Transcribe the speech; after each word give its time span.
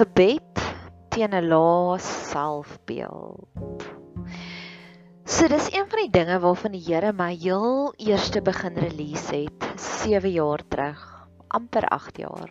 Gebed 0.00 0.60
teen 1.12 1.34
'n 1.36 1.48
lae 1.52 1.98
selfbeeld. 2.00 3.82
So 5.28 5.48
dis 5.52 5.66
een 5.74 5.84
van 5.92 6.00
die 6.00 6.12
dinge 6.14 6.38
waarvan 6.40 6.72
die 6.72 6.80
Here 6.86 7.12
my 7.12 7.34
heel 7.34 7.92
eerste 7.96 8.40
begin 8.40 8.78
release 8.80 9.34
het 9.34 9.66
7 9.76 10.32
jaar 10.32 10.64
terug, 10.68 11.02
amper 11.48 11.84
8 11.84 12.16
jaar. 12.16 12.48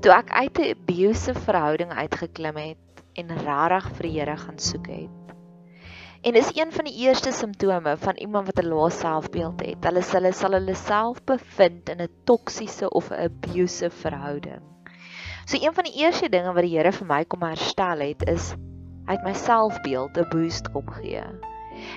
Toe 0.00 0.14
ek 0.16 0.32
uit 0.32 0.58
'n 0.58 0.70
abusive 0.70 1.44
verhouding 1.44 1.92
uitgeklim 1.92 2.56
het 2.56 3.04
en 3.12 3.36
regtig 3.36 3.90
vir 3.98 4.08
die 4.08 4.16
Here 4.16 4.36
gaan 4.36 4.58
soek 4.58 4.86
het. 4.86 5.36
En 6.22 6.32
dis 6.32 6.56
een 6.56 6.72
van 6.72 6.84
die 6.84 6.96
eerste 7.04 7.32
simptome 7.32 7.96
van 7.96 8.16
iemand 8.16 8.46
wat 8.46 8.64
'n 8.64 8.68
lae 8.72 8.90
selfbeeld 8.90 9.60
het. 9.60 9.84
Hulle 9.84 10.02
sal 10.02 10.22
hulle 10.22 10.32
sal 10.32 10.52
hulle 10.52 10.74
self 10.74 11.24
bevind 11.24 11.88
in 11.88 12.00
'n 12.00 12.12
toksiese 12.24 12.88
of 12.88 13.10
'n 13.10 13.28
abusive 13.28 13.96
verhouding. 14.08 14.79
So 15.44 15.56
een 15.60 15.74
van 15.74 15.84
die 15.84 15.96
eerste 16.02 16.28
dinge 16.28 16.52
wat 16.52 16.62
die 16.62 16.76
Here 16.76 16.92
vir 16.92 17.06
my 17.06 17.24
kom 17.24 17.42
herstel 17.42 18.04
het 18.04 18.26
is 18.28 18.54
hy 19.06 19.16
het 19.16 19.24
my 19.26 19.34
selfbeeld 19.34 20.18
'n 20.18 20.28
boost 20.30 20.70
kom 20.70 20.90
gee. 21.00 21.22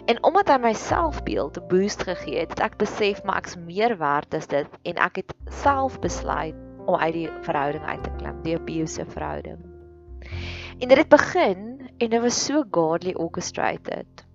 En 0.05 0.23
omdat 0.23 0.47
hy 0.47 0.57
my 0.57 0.73
selfbeeld 0.73 1.57
'n 1.59 1.67
boost 1.67 2.03
gegee 2.03 2.39
het, 2.39 2.49
het 2.49 2.59
ek 2.59 2.77
besef 2.77 3.23
maar 3.23 3.37
ek's 3.37 3.55
meer 3.55 3.98
werd 3.98 4.34
as 4.34 4.48
dit 4.48 4.67
en 4.84 4.95
ek 4.95 5.15
het 5.15 5.34
self 5.49 5.99
besluit 5.99 6.55
om 6.85 6.95
uit 6.95 7.13
die 7.13 7.29
verhouding 7.41 7.84
uit 7.84 8.03
te 8.03 8.11
klim, 8.17 8.41
die 8.43 8.55
abusive 8.55 9.11
verhouding. 9.11 9.59
En 10.79 10.87
dit 10.87 10.98
het 10.98 11.09
begin 11.09 11.89
en 11.98 12.09
dit 12.09 12.21
was 12.21 12.45
so 12.45 12.63
godly 12.71 13.13
orchestrated. 13.13 14.25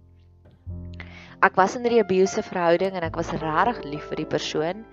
Ek 1.41 1.55
was 1.55 1.77
in 1.77 1.83
'n 1.83 1.99
abusive 1.99 2.43
verhouding 2.43 2.93
en 2.93 3.03
ek 3.03 3.17
was 3.17 3.31
regtig 3.31 3.85
lief 3.85 4.05
vir 4.09 4.17
die 4.17 4.27
persoon 4.27 4.85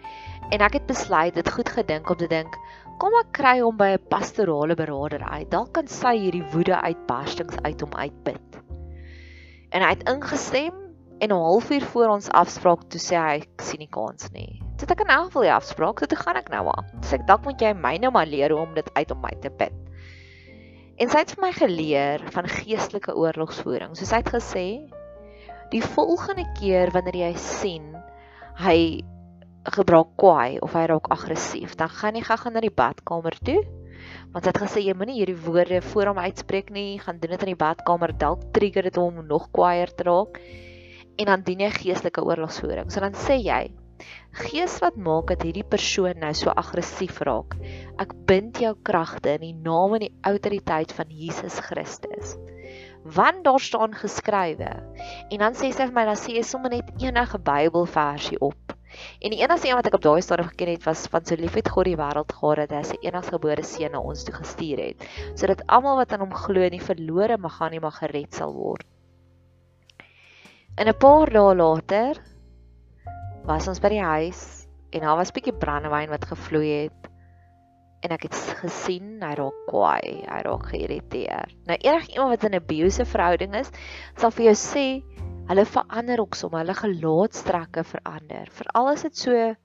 en 0.50 0.60
ek 0.62 0.74
het 0.74 0.86
besluit 0.86 1.34
dit 1.34 1.52
goed 1.52 1.70
gedink 1.70 2.10
om 2.10 2.18
te 2.18 2.28
dink 2.28 2.58
kom 3.02 3.16
ek 3.22 3.32
kry 3.40 3.60
hom 3.60 3.78
by 3.78 3.92
'n 3.96 4.08
pastorale 4.10 4.76
beraader 4.76 5.24
uit 5.24 5.50
dalk 5.52 5.74
kan 5.78 5.88
sy 5.88 6.16
hierdie 6.18 6.46
woede 6.54 6.80
uitbarstings 6.82 7.58
uit 7.64 7.82
hom 7.82 7.94
uitput 7.94 8.60
en 9.72 9.82
hy 9.82 9.92
het 9.94 10.08
ingestem 10.10 10.76
en 11.20 11.32
'n 11.32 11.42
halfuur 11.48 11.88
voor 11.94 12.16
ons 12.18 12.30
afspraak 12.30 12.90
toe 12.90 13.00
sê 13.00 13.16
hy 13.16 13.40
sien 13.62 13.80
nie 13.80 13.92
kans 13.92 14.32
nie. 14.32 14.62
Sit 14.80 14.92
ek 14.92 15.02
in 15.02 15.08
elk 15.08 15.32
geval 15.32 15.48
die 15.48 15.56
afspraak 15.56 16.00
so 16.00 16.06
toe 16.06 16.20
gaan 16.20 16.36
ek 16.36 16.50
nou 16.52 16.68
aan. 16.68 16.86
Sê 17.02 17.16
ek 17.16 17.28
dalk 17.28 17.46
moet 17.46 17.62
jy 17.62 17.74
my 17.74 17.98
nou 17.98 18.12
maar 18.12 18.28
leer 18.28 18.52
hoe 18.52 18.60
om 18.60 18.74
dit 18.76 18.90
uit 18.96 19.12
om 19.12 19.22
my 19.22 19.32
te 19.42 19.50
put 19.50 19.72
En 20.96 21.12
sy 21.12 21.26
het 21.26 21.34
vir 21.36 21.44
my 21.44 21.52
geleer 21.52 22.22
van 22.32 22.46
geestelike 22.48 23.12
oorlogsvoering. 23.20 23.98
So 24.00 24.08
sy 24.08 24.22
het 24.22 24.32
gesê 24.32 24.68
die 25.74 25.84
volgende 25.84 26.46
keer 26.56 26.94
wanneer 26.96 27.18
jy 27.20 27.32
sien 27.42 27.90
hy 28.62 29.04
gebruik 29.74 30.14
kwaai 30.22 30.60
of 30.62 30.76
hy 30.78 30.86
raak 30.92 31.10
aggressief, 31.14 31.76
dan 31.80 31.90
gaan 31.90 32.16
jy 32.16 32.26
gou-gou 32.28 32.52
na 32.54 32.62
die 32.62 32.74
badkamer 32.74 33.38
toe. 33.46 33.62
Want 34.34 34.46
sy 34.46 34.52
het 34.52 34.62
gesê 34.62 34.84
jy 34.86 34.94
moenie 34.98 35.18
hierdie 35.18 35.40
woorde 35.48 35.80
voor 35.82 36.12
hom 36.12 36.20
uitspreek 36.22 36.70
nie, 36.76 37.00
gaan 37.02 37.18
doen 37.22 37.34
dit 37.34 37.48
in 37.48 37.54
die 37.54 37.64
badkamer, 37.64 38.14
dalk 38.20 38.44
trigger 38.54 38.86
dit 38.90 39.00
hom 39.02 39.24
om 39.24 39.32
nog 39.32 39.50
kwaaier 39.56 39.90
te 39.96 40.06
raak. 40.06 40.38
En 41.18 41.32
dan 41.32 41.48
dien 41.48 41.64
jy 41.66 41.72
geestelike 41.80 42.22
oorlogsvoering. 42.26 42.92
So 42.92 43.02
dan 43.02 43.18
sê 43.18 43.40
jy 43.42 43.64
Gees 44.36 44.74
wat 44.84 44.98
maak 45.00 45.30
dat 45.32 45.44
hierdie 45.48 45.64
persoon 45.74 46.18
nou 46.20 46.32
so 46.36 46.52
aggressief 46.62 47.22
raak. 47.28 47.56
Ek 48.04 48.12
bind 48.28 48.60
jou 48.60 48.74
kragte 48.90 49.38
in 49.38 49.46
die 49.46 49.54
naam 49.68 49.96
en 49.96 50.04
die 50.04 50.12
autoriteit 50.32 50.92
van 50.98 51.14
Jesus 51.22 51.62
Christus. 51.70 52.36
Want 53.18 53.46
daar 53.48 53.64
staan 53.64 53.96
geskrywe. 53.96 54.72
En 55.32 55.46
dan 55.46 55.56
sê 55.56 55.72
sy 55.72 55.88
vir 55.88 55.96
my 55.96 56.06
dan 56.12 56.20
sê 56.20 56.36
jy 56.36 56.44
sommer 56.44 56.76
net 56.76 56.92
enige 57.00 57.40
Bybelversie 57.40 58.42
op. 58.44 58.65
En 59.22 59.34
die 59.34 59.42
enigste 59.42 59.70
een 59.70 59.78
wat 59.80 59.88
ek 59.90 59.98
op 59.98 60.04
daai 60.06 60.22
stadium 60.22 60.50
geken 60.52 60.72
het 60.74 60.84
was 60.88 61.08
van 61.12 61.26
so 61.26 61.36
lief 61.40 61.54
het 61.54 61.70
God 61.70 61.90
die 61.90 61.98
wêreld 62.00 62.32
gehad 62.32 62.62
dat 62.64 62.76
hy 62.78 62.84
sy 62.84 62.98
eniggebore 63.02 63.64
seun 63.64 63.92
na 63.92 64.02
ons 64.02 64.24
toe 64.24 64.36
gestuur 64.36 64.82
het, 64.84 65.08
sodat 65.36 65.64
almal 65.68 66.02
wat 66.02 66.14
aan 66.14 66.26
hom 66.26 66.36
glo 66.46 66.70
nie 66.70 66.82
verlore 66.82 67.38
mag 67.38 67.58
gaan 67.58 67.72
nie, 67.72 67.82
maar 67.84 67.96
gered 67.96 68.34
sal 68.34 68.54
word. 68.54 68.86
En 70.78 70.88
'n 70.88 71.00
paar 71.00 71.30
dae 71.32 71.56
later 71.56 72.22
was 73.46 73.68
ons 73.68 73.80
by 73.80 73.90
die 73.90 74.04
huis 74.04 74.68
en 74.92 75.02
daar 75.02 75.18
was 75.18 75.30
'n 75.30 75.38
bietjie 75.38 75.54
brandewyn 75.54 76.10
wat 76.10 76.26
gevloei 76.26 76.72
het 76.84 77.12
en 78.06 78.14
ek 78.14 78.28
het 78.28 78.36
gesien 78.62 79.22
hy 79.24 79.34
raak 79.40 79.62
kwaai, 79.70 80.26
hy 80.30 80.42
raak 80.46 80.68
geïrriteerd. 80.70 81.56
Nou 81.66 81.78
enigiemand 81.78 82.30
wat 82.30 82.44
in 82.44 82.54
'n 82.54 82.62
abusive 82.62 83.10
verhouding 83.10 83.56
is, 83.56 83.72
sal 84.16 84.32
vir 84.32 84.46
jou 84.46 84.56
sê 84.56 84.86
hulle 85.50 85.66
verander 85.70 86.24
ook 86.24 86.36
sommer, 86.36 86.64
hulle 86.64 86.78
gelaatstrekke 86.78 87.84
verander. 87.86 88.50
Veral 88.60 88.92
as 88.94 89.06
dit 89.06 89.18
so 89.18 89.56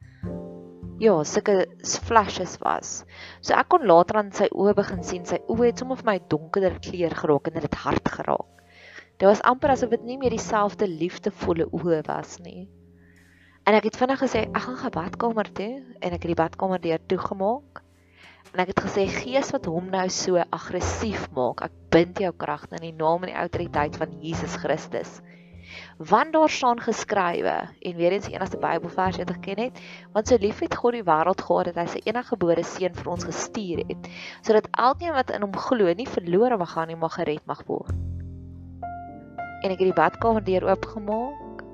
ja, 1.00 1.14
sulke 1.24 1.64
flashes 2.04 2.58
was. 2.60 3.04
So 3.40 3.56
ek 3.56 3.70
kon 3.72 3.86
later 3.88 4.20
aan 4.20 4.34
sy 4.36 4.50
oë 4.52 4.74
begin 4.76 5.04
sien, 5.06 5.24
sy 5.24 5.40
oë 5.48 5.70
het 5.70 5.80
sommer 5.80 6.00
vir 6.00 6.10
my 6.10 6.18
donkerder 6.32 6.76
kleur 6.84 7.16
geraak 7.22 7.48
en 7.48 7.56
dit 7.56 7.68
het 7.68 7.78
hard 7.86 8.12
geraak. 8.18 8.66
Dit 9.20 9.28
was 9.28 9.40
amper 9.48 9.72
asof 9.72 9.92
dit 9.92 10.04
nie 10.08 10.18
meer 10.20 10.32
dieselfde 10.36 10.88
liefdevolle 10.88 11.66
oë 11.76 12.02
was 12.08 12.38
nie. 12.44 12.68
En 13.68 13.76
ek 13.76 13.90
het 13.90 13.98
vinnig 14.00 14.20
gesê 14.20 14.46
ek 14.48 14.62
gaan 14.64 14.78
gaan 14.80 14.94
badkamer 14.96 15.48
toe 15.56 15.72
en 16.00 16.12
ek 16.12 16.22
het 16.22 16.30
die 16.32 16.38
badkamer 16.38 16.80
deur 16.84 17.02
toegemaak. 17.12 17.82
En 18.50 18.62
ek 18.64 18.72
het 18.72 18.80
gesê 18.86 19.04
gees 19.12 19.52
wat 19.54 19.68
hom 19.70 19.90
nou 19.92 20.06
so 20.12 20.40
aggressief 20.40 21.28
maak, 21.36 21.60
ek 21.68 21.76
bind 21.92 22.20
jou 22.20 22.32
krag 22.36 22.64
in 22.72 22.82
die 22.88 22.96
naam 22.96 23.24
en 23.24 23.30
die 23.30 23.40
autoriteit 23.40 23.96
van 24.00 24.16
Jesus 24.24 24.56
Christus. 24.60 25.20
Want 26.10 26.32
daar 26.32 26.48
staan 26.48 26.80
geskrywe 26.80 27.56
en 27.80 27.96
weer 27.96 28.12
eens 28.12 28.26
die 28.26 28.34
enigste 28.34 28.58
Bybelvers 28.60 29.18
wat 29.20 29.30
ek 29.30 29.40
ken 29.44 29.62
het, 29.64 29.80
want 30.12 30.28
so 30.28 30.38
lief 30.40 30.62
het 30.64 30.76
God 30.76 30.96
die 30.98 31.04
wêreld 31.06 31.42
gehad 31.46 31.70
dat 31.70 31.80
hy 31.82 31.86
sy 31.94 32.02
eniggebore 32.04 32.64
seun 32.64 32.96
vir 32.96 33.10
ons 33.12 33.26
gestuur 33.28 33.84
het, 33.88 34.08
sodat 34.46 34.70
elkeen 34.72 35.14
wat 35.16 35.30
in 35.34 35.44
hom 35.46 35.56
glo 35.56 35.92
nie 35.94 36.08
verlore 36.08 36.58
mag 36.60 36.72
gaan 36.74 36.88
nie, 36.90 36.98
maar 36.98 37.14
gered 37.14 37.44
mag 37.50 37.62
word. 37.68 37.92
En 39.60 39.68
ek 39.68 39.76
het 39.76 39.90
die 39.90 39.96
badkamer 39.96 40.44
deur 40.44 40.70
oopgemaak 40.72 41.64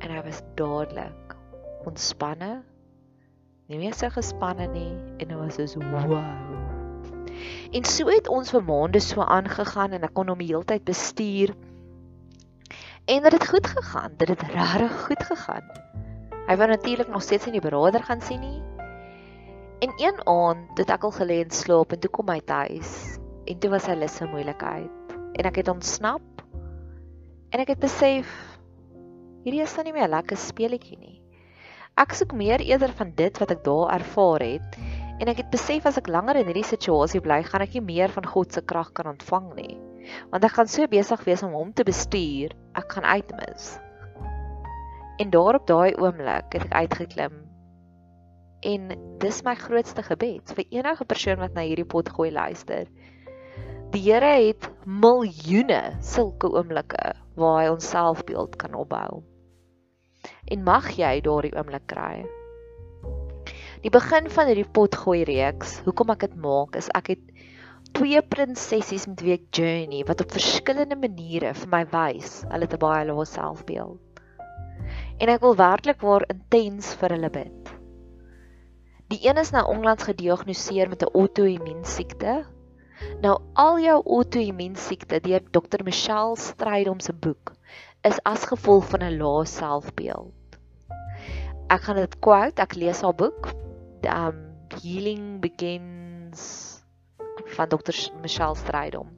en 0.00 0.10
hy 0.10 0.22
was 0.26 0.42
dadelik 0.58 1.36
ontspanne. 1.86 2.60
Nie 3.70 3.78
meer 3.78 3.94
so 3.94 4.10
gespanne 4.10 4.66
nie 4.72 4.90
en 5.22 5.30
hy 5.30 5.38
was 5.38 5.60
so 5.70 5.78
wow. 5.92 6.16
En 7.72 7.86
so 7.86 8.10
het 8.10 8.28
ons 8.28 8.50
vir 8.50 8.64
maande 8.66 9.00
so 9.04 9.22
aangegaan 9.22 9.94
en 9.96 10.06
ek 10.08 10.14
kon 10.16 10.30
hom 10.32 10.40
die 10.42 10.50
hele 10.50 10.66
tyd 10.66 10.82
bestuur. 10.88 11.54
En 13.10 13.22
dit 13.22 13.32
het 13.32 13.48
goed 13.48 13.66
gegaan, 13.66 14.12
dit 14.16 14.28
het 14.28 14.42
regtig 14.42 14.92
goed 15.04 15.22
gegaan. 15.22 15.64
Hy 16.46 16.54
wou 16.56 16.68
natuurlik 16.70 17.08
nog 17.10 17.22
steeds 17.22 17.48
nie 17.48 17.56
die 17.56 17.64
beraader 17.64 18.04
gaan 18.06 18.20
sien 18.22 18.40
nie. 18.40 18.60
En 19.82 19.92
een 19.98 20.20
aand 20.30 20.78
het 20.78 20.92
ek 20.94 21.06
al 21.08 21.14
gelê 21.16 21.40
en 21.42 21.50
slaap 21.50 21.90
en 21.92 21.98
toe 21.98 22.10
kom 22.10 22.30
hy 22.30 22.38
tuis 22.46 23.18
en 23.50 23.58
toe 23.58 23.70
was 23.72 23.88
hy 23.90 23.96
lus 23.98 24.18
vir 24.20 24.30
moeilikheid 24.30 25.14
en 25.40 25.48
ek 25.50 25.58
het 25.62 25.72
ontsnap 25.72 26.44
en 27.50 27.64
ek 27.64 27.74
het 27.74 27.82
besef 27.82 28.30
Hierdie 29.40 29.62
is 29.64 29.74
dan 29.74 29.88
nie 29.88 29.94
meer 29.96 30.06
'n 30.06 30.12
lekker 30.12 30.36
speletjie 30.36 30.98
nie. 31.00 31.16
Ek 31.96 32.12
soek 32.12 32.34
meer 32.36 32.60
eerder 32.60 32.92
van 32.92 33.14
dit 33.16 33.38
wat 33.40 33.50
ek 33.50 33.64
daar 33.64 33.94
ervaar 33.96 34.44
het 34.44 34.76
en 35.20 35.28
ek 35.28 35.42
het 35.42 35.52
besef 35.52 35.86
as 35.88 35.98
ek 36.00 36.08
langer 36.08 36.40
in 36.40 36.48
hierdie 36.48 36.66
situasie 36.66 37.20
bly, 37.24 37.42
gaan 37.46 37.64
ek 37.64 37.76
nie 37.76 37.84
meer 37.84 38.12
van 38.14 38.26
God 38.26 38.56
se 38.56 38.62
krag 38.64 38.92
kan 38.96 39.10
ontvang 39.12 39.50
nie. 39.58 39.76
Want 40.32 40.46
ek 40.48 40.56
gaan 40.56 40.70
so 40.72 40.88
besig 40.90 41.22
wees 41.28 41.44
om 41.46 41.54
hom 41.54 41.70
te 41.76 41.84
bestuur, 41.86 42.56
ek 42.80 42.96
gaan 42.96 43.06
uitmis. 43.06 43.74
En 45.20 45.32
daarop 45.34 45.66
daai 45.68 45.92
oomblik 46.00 46.56
het 46.56 46.64
ek 46.64 46.76
uitgeklim. 46.86 47.36
En 48.64 48.92
dis 49.20 49.40
my 49.44 49.54
grootste 49.60 50.04
gebed 50.04 50.54
vir 50.56 50.66
enige 50.80 51.06
persoon 51.08 51.40
wat 51.44 51.56
na 51.56 51.64
hierdie 51.68 51.88
pot 51.88 52.08
gooi 52.16 52.30
luister. 52.32 52.88
Die 53.92 54.04
Here 54.06 54.36
het 54.38 54.70
miljoene 54.86 55.98
sulke 56.04 56.48
oomblikke 56.48 57.12
waar 57.36 57.58
hy 57.60 57.68
ons 57.72 57.92
selfbeeld 57.92 58.56
kan 58.60 58.76
opbou 58.78 59.20
en 60.50 60.64
mag 60.66 60.90
jy 60.98 61.20
daardie 61.24 61.54
oomblik 61.56 61.86
kry. 61.90 62.24
Die 63.80 63.88
begin 63.88 64.26
van 64.28 64.48
hierdie 64.50 64.68
potgooi 64.76 65.22
reeks, 65.24 65.78
hoekom 65.86 66.10
ek 66.12 66.26
dit 66.26 66.32
maak, 66.36 66.74
is 66.76 66.90
ek 66.98 67.14
het 67.14 67.20
twee 67.96 68.20
prinsessies 68.20 69.06
met 69.08 69.22
wie 69.24 69.32
ek 69.38 69.46
journey 69.56 70.02
wat 70.08 70.20
op 70.20 70.34
verskillende 70.36 70.98
maniere 71.00 71.54
vir 71.56 71.70
my 71.72 71.80
wys 71.94 72.42
hulle 72.50 72.68
te 72.68 72.78
baie 72.82 73.06
lae 73.08 73.24
selfbeeld. 73.24 74.20
En 75.20 75.32
ek 75.32 75.40
wil 75.44 75.56
werklik 75.56 76.04
waar 76.04 76.26
intens 76.28 76.90
vir 77.00 77.16
hulle 77.16 77.30
bid. 77.32 77.70
Die 79.10 79.22
een 79.24 79.40
is 79.40 79.52
nou 79.56 79.64
onlangs 79.72 80.04
gediagnoseer 80.10 80.92
met 80.92 81.06
'n 81.06 81.16
auto-immuunsiekte. 81.22 82.34
Nou 83.24 83.38
al 83.54 83.80
jou 83.80 83.96
auto-immuunsiekte 84.18 85.22
deur 85.24 85.40
Dr. 85.56 85.80
Michelle 85.88 86.36
Strydom 86.36 87.00
se 87.00 87.16
boek 87.16 87.56
is 88.04 88.20
as 88.28 88.44
gevolg 88.52 88.92
van 88.92 89.08
'n 89.08 89.16
lae 89.16 89.46
selfbeeld 89.46 90.36
ek 91.70 91.86
gaan 91.86 92.00
dit 92.00 92.14
quote, 92.24 92.62
ek 92.62 92.74
lees 92.74 93.00
haar 93.06 93.14
boek. 93.14 93.52
Um 94.06 94.50
Healing 94.80 95.40
Begins 95.40 96.82
van 97.56 97.68
Dr. 97.68 97.92
Michelle 98.22 98.54
Strydom. 98.54 99.08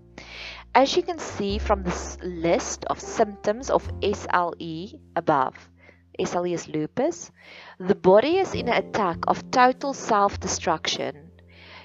As 0.74 0.96
you 0.96 1.02
can 1.02 1.18
see 1.18 1.58
from 1.58 1.82
this 1.82 2.16
list 2.22 2.84
of 2.86 2.98
symptoms 2.98 3.68
of 3.70 3.86
SLE 4.00 4.98
above, 5.14 5.70
SLE 6.18 6.52
is 6.54 6.68
lupus, 6.68 7.30
the 7.78 7.94
body 7.94 8.38
is 8.38 8.54
in 8.54 8.68
an 8.68 8.74
attack 8.74 9.18
of 9.26 9.50
total 9.50 9.92
self-destruction. 9.92 11.30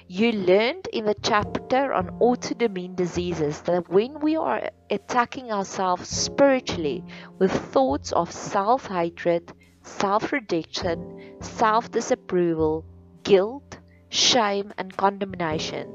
You 0.06 0.32
learned 0.32 0.88
in 0.90 1.04
the 1.04 1.14
chapter 1.22 1.92
on 1.92 2.18
autoimmune 2.18 2.96
diseases 2.96 3.60
that 3.62 3.90
when 3.90 4.20
we 4.20 4.36
are 4.36 4.70
attacking 4.88 5.52
ourselves 5.52 6.08
spiritually 6.08 7.04
with 7.38 7.52
thoughts 7.52 8.12
of 8.12 8.32
self 8.32 8.86
hatred, 8.86 9.52
self 9.88 10.32
rejection, 10.32 11.00
self 11.40 11.90
disapproval, 11.90 12.84
guilt, 13.24 13.78
shame, 14.10 14.72
and 14.78 14.96
condemnation, 14.96 15.88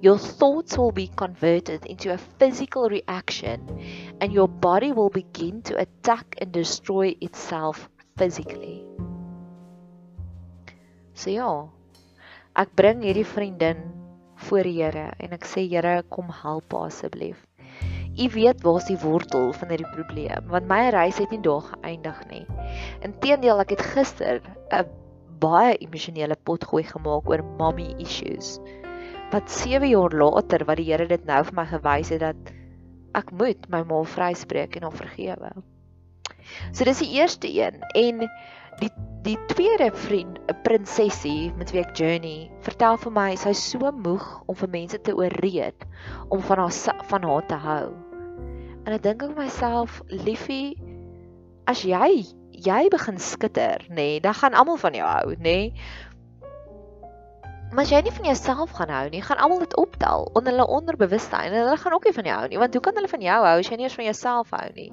your 0.00 0.18
thoughts 0.18 0.78
will 0.78 0.92
be 0.92 1.10
converted 1.16 1.84
into 1.86 2.12
a 2.12 2.18
physical 2.38 2.88
reaction 2.88 3.60
and 4.20 4.32
your 4.32 4.48
body 4.48 4.92
will 4.92 5.10
begin 5.10 5.62
to 5.62 5.78
attack 5.78 6.36
and 6.40 6.52
destroy 6.52 7.14
itself 7.20 7.88
physically. 8.16 8.84
So 11.14 11.30
ja, 11.30 11.50
ek 12.58 12.74
bring 12.74 13.02
hierdie 13.06 13.26
vriendin 13.26 13.82
voor 14.46 14.66
die 14.66 14.78
Here 14.82 15.12
en 15.22 15.34
ek 15.34 15.46
sê 15.46 15.62
Here, 15.66 16.02
kom 16.10 16.30
help 16.42 16.74
asseblief. 16.74 17.38
U 18.14 18.28
weet 18.30 18.62
waar's 18.62 18.86
die 18.86 18.98
wortel 19.02 19.52
van 19.52 19.72
hierdie 19.72 19.90
probleem, 19.94 20.46
want 20.52 20.68
my 20.70 20.88
reis 20.94 21.18
het 21.18 21.32
nie 21.34 21.40
daar 21.42 21.64
geëindig 21.72 22.20
nie. 22.30 22.44
Inteendeel, 23.02 23.62
ek 23.64 23.74
het 23.74 23.82
gister 23.94 24.40
'n 24.70 24.86
baie 25.42 25.74
emosionele 25.82 26.36
potgooi 26.46 26.84
gemaak 26.86 27.28
oor 27.28 27.42
mommy 27.58 27.94
issues. 27.98 28.60
Wat 29.32 29.50
7 29.50 29.88
jaar 29.88 30.14
later 30.14 30.64
wat 30.64 30.76
die 30.76 30.92
Here 30.92 31.06
dit 31.06 31.24
nou 31.24 31.42
vir 31.44 31.54
my 31.54 31.66
gewys 31.66 32.12
het 32.14 32.20
dat 32.20 32.52
ek 33.14 33.32
moet 33.32 33.68
my 33.68 33.82
ma 33.82 34.02
vryspreek 34.04 34.76
en 34.76 34.86
hom 34.88 34.94
vergewe. 34.94 35.50
So 36.72 36.84
dis 36.84 37.02
die 37.02 37.14
eerste 37.18 37.48
een 37.50 37.82
en 37.94 38.28
die 38.80 38.90
die 39.24 39.38
tweede 39.48 39.88
vriend, 39.96 40.38
'n 40.52 40.56
prinsesie 40.62 41.52
met 41.56 41.70
wie 41.72 41.80
ek 41.80 41.96
journey, 41.96 42.50
vertel 42.60 42.96
vir 42.96 43.12
my 43.12 43.30
sy's 43.36 43.62
so 43.70 43.92
moeg 43.92 44.26
om 44.46 44.54
vir 44.54 44.68
mense 44.68 45.00
te 45.00 45.14
ooreed 45.16 45.86
om 46.28 46.42
van 46.42 46.58
haar 46.58 47.04
van 47.08 47.22
haar 47.22 47.46
te 47.48 47.54
hou. 47.54 48.03
En 48.84 48.92
ek 48.92 49.02
dink 49.02 49.22
aan 49.22 49.36
myself, 49.36 50.02
liefie, 50.08 50.76
as 51.66 51.82
jy 51.82 52.24
jy 52.64 52.88
begin 52.88 53.18
skitter, 53.18 53.82
nê, 53.90 53.94
nee, 53.94 54.20
dan 54.20 54.36
gaan 54.38 54.54
almal 54.54 54.76
van 54.78 54.94
jou 54.94 55.06
hou, 55.08 55.34
nê? 55.36 55.42
Nee. 55.42 55.72
Maar 57.74 57.88
as 57.88 57.90
jy 57.90 57.98
nie 58.06 58.12
van 58.14 58.28
jouself 58.28 58.74
gaan 58.78 58.90
hou 58.94 59.06
nie, 59.10 59.20
gaan 59.26 59.40
almal 59.42 59.64
dit 59.64 59.72
optel 59.82 60.28
onder 60.38 60.52
hulle 60.52 60.66
onderbewussyn 60.76 61.48
en 61.48 61.56
hulle 61.58 61.78
gaan 61.80 61.96
ook 61.96 62.04
nie 62.06 62.14
van 62.14 62.28
jou 62.28 62.36
hou 62.38 62.50
nie, 62.52 62.60
want 62.62 62.76
hoe 62.78 62.82
kan 62.86 62.94
hulle 62.94 63.10
van 63.10 63.24
jou 63.24 63.38
hou 63.42 63.54
as 63.58 63.70
jy 63.70 63.78
nie 63.80 63.88
eens 63.88 63.96
van 63.98 64.06
jouself 64.06 64.52
hou 64.54 64.68
nie? 64.76 64.92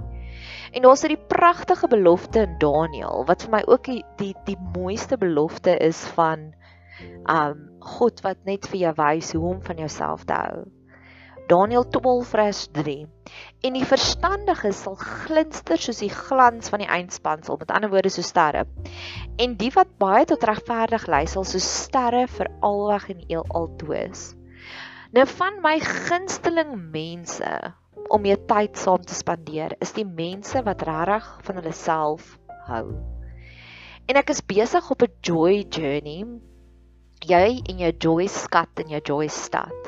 En 0.74 0.82
daar's 0.82 1.04
'n 1.06 1.18
pragtige 1.28 1.88
belofte 1.88 2.42
in 2.48 2.58
Daniël 2.58 3.26
wat 3.28 3.44
vir 3.44 3.52
my 3.52 3.62
ook 3.68 3.84
die 3.84 4.04
die, 4.18 4.36
die 4.46 4.58
mooiste 4.74 5.18
belofte 5.18 5.78
is 5.78 6.02
van 6.18 6.54
um 7.30 7.70
God 7.80 8.22
wat 8.22 8.38
net 8.46 8.66
vir 8.66 8.80
jou 8.80 8.94
wys 8.98 9.32
hoe 9.34 9.54
om 9.54 9.62
van 9.62 9.78
jouself 9.78 10.24
te 10.26 10.34
hou. 10.34 10.66
Daniël 11.52 11.84
12 11.88 12.28
vers 12.32 12.68
3. 12.72 13.08
En 13.68 13.74
die 13.76 13.84
verstandiges 13.86 14.86
sal 14.86 14.96
glinster 14.96 15.82
soos 15.82 16.00
die 16.00 16.12
glans 16.14 16.72
van 16.72 16.80
die 16.80 16.88
eindspansel, 16.88 17.58
met 17.60 17.74
ander 17.76 17.92
woorde 17.92 18.12
so 18.14 18.24
sterre. 18.24 18.64
En 19.36 19.58
die 19.60 19.72
wat 19.76 19.92
baie 20.00 20.24
tot 20.30 20.46
regverdig 20.48 21.10
lei 21.12 21.26
sal 21.28 21.44
so 21.44 21.60
sterre 21.60 22.24
vir 22.38 22.48
alweg 22.64 23.10
en 23.12 23.26
eelal 23.28 23.68
toes. 23.82 24.30
Nou 25.12 25.26
van 25.28 25.60
my 25.66 25.76
gunsteling 25.84 26.72
mense 26.94 27.52
om 28.08 28.24
mee 28.24 28.38
tyd 28.48 28.80
saam 28.80 29.04
te 29.04 29.16
spandeer, 29.16 29.76
is 29.84 29.92
die 29.98 30.08
mense 30.08 30.64
wat 30.64 30.88
regtig 30.88 31.28
van 31.48 31.60
hulle 31.60 31.76
self 31.76 32.38
hou. 32.70 32.86
En 34.08 34.20
ek 34.24 34.32
is 34.32 34.44
besig 34.56 34.88
op 34.92 35.04
'n 35.04 35.20
joy 35.20 35.66
journey. 35.68 36.24
Jy 37.28 37.62
en 37.70 37.78
jou 37.84 37.92
joy 38.08 38.28
skat 38.28 38.80
en 38.80 38.96
jou 38.96 39.02
joy 39.04 39.28
stad. 39.28 39.81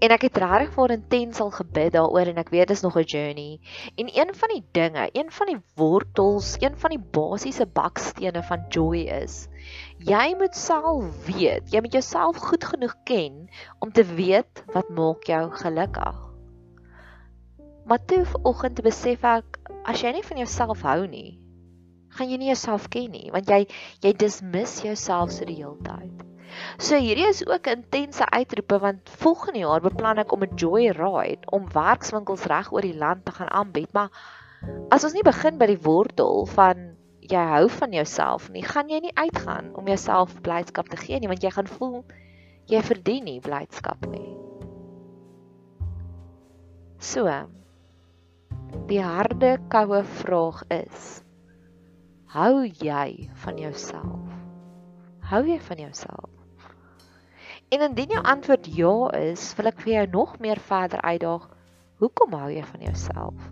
En 0.00 0.14
ek 0.14 0.22
het 0.28 0.38
regtig 0.40 0.70
vir 0.72 0.92
intens 0.94 1.40
al 1.44 1.50
gebid 1.52 1.92
daaroor 1.92 2.30
en 2.30 2.40
ek 2.40 2.52
weet 2.54 2.70
dis 2.72 2.82
nog 2.82 2.96
'n 2.96 3.04
journey. 3.04 3.60
En 4.00 4.08
een 4.08 4.34
van 4.34 4.48
die 4.48 4.64
dinge, 4.72 5.08
een 5.12 5.30
van 5.30 5.46
die 5.46 5.60
wortels, 5.76 6.56
een 6.60 6.76
van 6.76 6.90
die 6.90 7.04
basiese 7.18 7.66
bakstene 7.66 8.42
van 8.42 8.64
joy 8.68 9.04
is 9.22 9.48
jy 10.00 10.34
moet 10.38 10.56
self 10.56 11.26
weet, 11.26 11.68
jy 11.72 11.82
moet 11.84 11.92
jouself 11.92 12.36
goed 12.40 12.64
genoeg 12.64 12.94
ken 13.04 13.48
om 13.84 13.92
te 13.92 14.04
weet 14.04 14.64
wat 14.72 14.88
maak 14.88 15.28
jou 15.28 15.50
gelukkig. 15.50 16.16
Maar 17.84 18.04
toe 18.06 18.24
vanoggend 18.24 18.80
besef 18.82 19.24
ek 19.24 19.60
as 19.84 20.00
jy 20.00 20.14
nie 20.16 20.24
van 20.24 20.40
jouself 20.40 20.82
hou 20.86 21.06
nie, 21.10 21.36
gaan 22.16 22.30
jy 22.30 22.38
nie 22.40 22.50
jouself 22.50 22.88
ken 22.92 23.10
nie, 23.14 23.30
want 23.34 23.48
jy 23.50 23.64
jy 24.04 24.12
dismiss 24.18 24.80
jouself 24.84 25.32
so 25.34 25.48
die 25.48 25.58
hele 25.60 25.78
tyd. 25.86 26.26
So 26.82 26.98
hierdie 26.98 27.28
is 27.28 27.44
ook 27.46 27.68
intense 27.70 28.26
uitroepe 28.26 28.80
want 28.82 29.10
volgende 29.22 29.62
jaar 29.62 29.82
beplan 29.84 30.18
ek 30.18 30.32
om 30.32 30.42
'n 30.44 30.56
joy 30.56 30.90
ride 30.96 31.46
om 31.50 31.68
werkswinkels 31.74 32.46
reg 32.50 32.72
oor 32.72 32.82
die 32.82 32.96
land 32.96 33.24
te 33.24 33.32
gaan 33.32 33.50
aanbied, 33.50 33.92
maar 33.92 34.10
as 34.90 35.04
ons 35.04 35.14
nie 35.14 35.26
begin 35.26 35.58
by 35.58 35.66
die 35.66 35.82
wortel 35.82 36.46
van 36.46 36.96
jy 37.20 37.44
hou 37.54 37.68
van 37.68 37.92
jouself 37.92 38.50
nie, 38.50 38.62
gaan 38.62 38.88
jy 38.88 39.00
nie 39.00 39.14
uitgaan 39.14 39.74
om 39.74 39.86
jouself 39.86 40.40
blydskap 40.42 40.88
te 40.88 40.96
gee 40.96 41.20
nie 41.20 41.28
want 41.28 41.42
jy 41.42 41.50
gaan 41.50 41.70
voel 41.78 42.04
jy 42.70 42.82
verdien 42.86 43.24
nie 43.26 43.40
blydskap 43.42 44.06
nie. 44.10 44.28
So. 47.00 47.26
Die 48.90 49.00
harde 49.02 49.56
koue 49.72 50.02
vraag 50.20 50.62
is: 50.74 51.22
Hou 52.30 52.62
jy 52.62 53.26
van 53.42 53.56
jouself? 53.58 54.34
Hou 55.26 55.40
jy 55.48 55.56
van 55.66 55.80
jouself? 55.82 56.28
En 57.74 57.82
indien 57.82 58.12
jou 58.14 58.20
antwoord 58.22 58.68
ja 58.70 58.92
is, 59.18 59.48
wil 59.58 59.66
ek 59.66 59.80
vir 59.82 59.92
jou 59.92 60.04
nog 60.12 60.36
meer 60.38 60.60
verder 60.62 61.02
uitdaag. 61.02 61.48
Hoekom 61.98 62.36
hou 62.38 62.50
jy 62.54 62.62
van 62.68 62.84
jouself? 62.86 63.48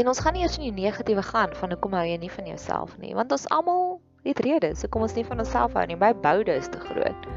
En 0.00 0.08
ons 0.08 0.22
gaan 0.24 0.32
nie 0.32 0.46
eers 0.46 0.56
in 0.56 0.64
die 0.70 0.78
negatiewe 0.78 1.26
gaan 1.28 1.52
van 1.60 1.76
hoekom 1.76 1.98
hou 1.98 2.06
jy 2.08 2.16
nie 2.24 2.32
van 2.32 2.48
jouself 2.54 2.96
nie, 2.96 3.12
want 3.20 3.36
ons 3.36 3.44
almal 3.52 3.98
het 4.24 4.40
redes 4.48 4.80
hoekom 4.86 5.04
ons 5.04 5.18
nie 5.20 5.26
van 5.28 5.44
onsself 5.44 5.76
hou 5.76 5.84
nie. 5.92 6.00
My 6.00 6.14
boude 6.24 6.56
is 6.56 6.72
te 6.72 6.80
groot. 6.86 7.28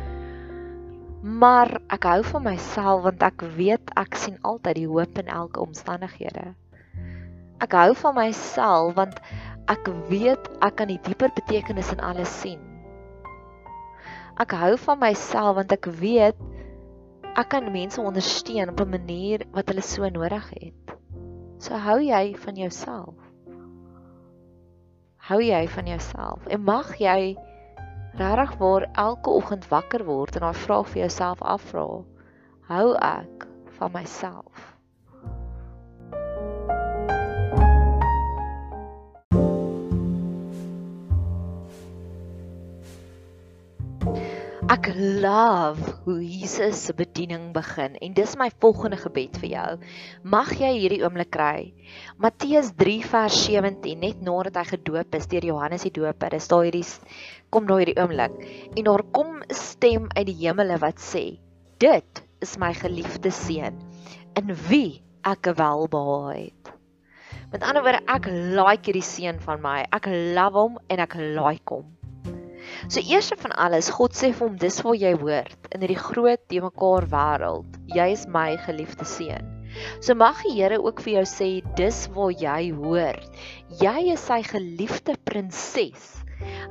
Maar 1.43 1.75
ek 1.91 2.07
hou 2.07 2.23
van 2.31 2.47
myself 2.53 3.03
want 3.09 3.29
ek 3.33 3.43
weet 3.59 3.93
ek 3.99 4.15
sien 4.15 4.39
altyd 4.47 4.79
die 4.79 4.89
hoop 4.95 5.19
in 5.19 5.35
elke 5.41 5.67
omstandighede. 5.67 6.53
Ek 7.59 7.73
hou 7.75 7.93
van 8.01 8.15
myself 8.15 8.93
want 8.95 9.17
ek 9.69 9.89
weet 10.09 10.47
ek 10.63 10.77
kan 10.79 10.87
die 10.87 11.01
dieper 11.03 11.33
betekenis 11.35 11.91
in 11.91 11.99
alles 11.99 12.31
sien. 12.41 12.61
Ek 14.39 14.55
hou 14.55 14.77
van 14.79 15.01
myself 15.01 15.57
want 15.57 15.75
ek 15.75 15.89
weet 15.99 16.39
ek 17.35 17.51
kan 17.51 17.67
mense 17.71 17.99
ondersteun 18.01 18.71
op 18.71 18.79
'n 18.81 18.95
manier 18.95 19.43
wat 19.51 19.67
hulle 19.67 19.83
so 19.83 20.07
nodig 20.07 20.47
het. 20.55 20.95
So 21.59 21.75
hou 21.75 21.99
jy 21.99 22.35
van 22.45 22.55
jouself. 22.55 23.15
Hou 25.29 25.41
jy 25.43 25.67
van 25.67 25.87
jouself 25.87 26.47
en 26.47 26.63
mag 26.63 26.95
jy 26.97 27.35
regtig 28.15 28.57
waar 28.57 28.87
elke 28.95 29.29
oggend 29.29 29.67
wakker 29.67 30.05
word 30.05 30.35
en 30.35 30.47
daai 30.47 30.63
vraag 30.63 30.87
vir 30.87 31.01
jouself 31.01 31.41
afvra. 31.41 32.03
Hou 32.71 32.95
ek 32.95 33.47
van 33.77 33.91
myself? 33.91 34.78
Ek 44.69 44.91
love 44.93 45.81
hoe 46.05 46.19
Jesus 46.21 46.83
se 46.85 46.93
bediening 46.93 47.47
begin 47.55 47.95
en 48.05 48.13
dis 48.13 48.35
my 48.37 48.51
volgende 48.61 48.99
gebed 49.01 49.39
vir 49.41 49.49
jou. 49.49 49.71
Mag 50.21 50.51
jy 50.59 50.69
hierdie 50.75 50.99
oomblik 51.01 51.31
kry. 51.33 51.71
Matteus 52.21 52.69
3 52.77 52.99
vers 53.09 53.39
17 53.47 53.97
net 54.05 54.21
nadat 54.21 54.59
hy 54.61 54.67
gedoop 54.75 55.17
is 55.17 55.25
deur 55.31 55.49
Johannes 55.49 55.87
die 55.87 55.93
Doper. 55.95 56.37
Dis 56.37 56.51
daar 56.53 56.67
hierdie 56.67 56.85
kom 57.49 57.65
daar 57.65 57.81
hierdie 57.81 57.97
oomblik 57.97 58.37
en 58.77 58.85
daar 58.91 59.05
kom 59.17 59.41
'n 59.41 59.57
stem 59.57 60.05
uit 60.13 60.27
die 60.29 60.37
hemele 60.43 60.77
wat 60.85 61.01
sê: 61.01 61.41
"Dit 61.81 62.21
is 62.45 62.57
my 62.61 62.69
geliefde 62.69 63.33
seun 63.33 63.81
in 64.37 64.53
wie 64.69 65.01
ek 65.25 65.49
welbehaag 65.49 66.45
het." 66.45 66.75
Met 67.51 67.63
ander 67.65 67.81
woorde, 67.81 68.05
ek 68.05 68.29
like 68.29 68.85
hierdie 68.85 69.01
seun 69.01 69.41
van 69.41 69.61
my. 69.65 69.79
Ek 69.89 70.05
love 70.05 70.53
hom 70.53 70.77
en 70.89 70.99
ek 70.99 71.17
like 71.17 71.73
hom. 71.73 71.98
So 72.87 73.01
eerste 73.03 73.35
van 73.37 73.51
alles, 73.51 73.89
God 73.91 74.15
sê 74.15 74.31
vir 74.31 74.47
hom 74.47 74.57
dis 74.59 74.79
waar 74.85 74.95
jy 74.95 75.11
hoort 75.19 75.67
in 75.75 75.83
hierdie 75.83 75.99
groot 75.99 76.41
te 76.47 76.61
mekaar 76.63 77.07
wêreld. 77.11 77.79
Jy 77.91 78.05
is 78.13 78.23
my 78.31 78.53
geliefde 78.63 79.05
seun. 79.05 79.49
So 79.99 80.15
mag 80.15 80.39
die 80.45 80.55
Here 80.55 80.79
ook 80.79 81.01
vir 81.03 81.19
jou 81.19 81.25
sê 81.27 81.49
dis 81.75 81.99
waar 82.15 82.31
jy 82.31 82.71
hoort. 82.77 83.27
Jy 83.81 84.13
is 84.13 84.23
sy 84.29 84.39
geliefde 84.47 85.17
prinses. 85.27 86.07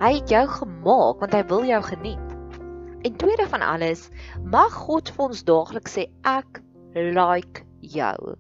Hy 0.01 0.15
het 0.17 0.33
jou 0.33 0.47
gemaak 0.49 1.21
want 1.21 1.37
hy 1.37 1.43
wil 1.53 1.69
jou 1.69 1.83
geniet. 1.91 2.35
En 3.05 3.21
tweede 3.21 3.47
van 3.53 3.63
alles, 3.63 4.09
mag 4.43 4.73
God 4.89 5.13
vir 5.15 5.29
ons 5.29 5.45
daagliks 5.47 5.99
sê 5.99 6.09
ek 6.27 6.63
like 6.97 7.67
jou. 7.85 8.35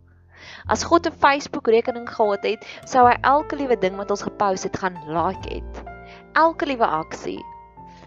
As 0.72 0.82
God 0.88 1.06
'n 1.06 1.20
Facebook 1.20 1.68
rekening 1.68 2.08
gehad 2.08 2.42
het, 2.48 2.64
sou 2.86 3.04
hy 3.06 3.14
elke 3.22 3.56
liewe 3.60 3.76
ding 3.76 3.96
wat 4.00 4.10
ons 4.10 4.24
gepost 4.24 4.64
het 4.64 4.76
gaan 4.80 4.96
like 5.06 5.52
het. 5.52 5.84
Elke 6.34 6.66
liewe 6.66 6.86
aksie, 6.86 7.38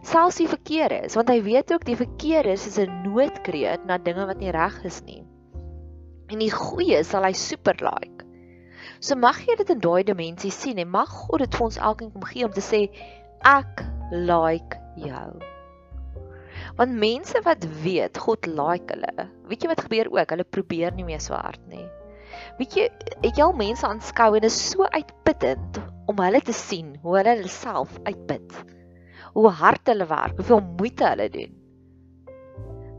Selfs 0.02 0.40
die 0.42 0.50
verkeerde 0.50 1.04
is, 1.06 1.16
want 1.18 1.30
hy 1.30 1.42
weet 1.46 1.72
ook 1.74 1.86
die 1.86 1.98
verkeerde 1.98 2.56
is 2.58 2.80
'n 2.80 3.04
noodkreet 3.06 3.86
na 3.86 4.00
dinge 4.02 4.26
wat 4.26 4.40
nie 4.42 4.52
reg 4.52 4.84
is 4.84 5.04
nie. 5.06 5.22
En 6.34 6.40
die 6.40 6.52
goeie 6.52 7.04
sal 7.04 7.24
hy 7.24 7.34
super 7.38 7.78
like. 7.86 8.26
So 9.00 9.16
mag 9.16 9.38
jy 9.46 9.56
dit 9.60 9.70
in 9.70 9.80
daai 9.80 10.04
dimensie 10.04 10.52
sien 10.52 10.78
en 10.78 10.90
mag 10.90 11.10
God 11.10 11.40
dit 11.40 11.56
vir 11.56 11.66
ons 11.66 11.78
elkeen 11.78 12.12
kom 12.12 12.26
gee 12.26 12.46
om 12.46 12.52
te 12.52 12.66
sê 12.66 12.90
ek 13.46 13.86
like 14.12 14.78
jou. 14.98 15.30
Want 16.78 16.98
mense 16.98 17.42
wat 17.46 17.66
weet 17.84 18.18
God 18.18 18.46
like 18.46 18.94
hulle, 18.94 19.30
weet 19.50 19.64
jy 19.64 19.70
wat 19.70 19.86
gebeur 19.86 20.10
ook? 20.10 20.30
Hulle 20.34 20.44
probeer 20.44 20.94
nie 20.98 21.06
meer 21.06 21.22
so 21.22 21.38
hard 21.38 21.62
nie. 21.70 21.86
Weet 22.58 22.76
jy, 22.78 22.90
ek 23.28 23.38
al 23.38 23.54
mense 23.54 23.86
aanskou 23.86 24.34
en 24.38 24.46
is 24.48 24.58
so 24.72 24.88
uitputtend 24.90 25.82
om 26.10 26.22
hulle 26.26 26.42
te 26.42 26.54
sien 26.54 26.96
hoe 27.04 27.20
hulle 27.20 27.50
self 27.50 28.00
uitput. 28.08 28.81
Hoe 29.34 29.50
hard 29.50 29.88
hulle 29.88 30.06
werk, 30.08 30.36
hoeveel 30.36 30.62
moeite 30.78 31.08
hulle 31.08 31.30
doen. 31.32 31.52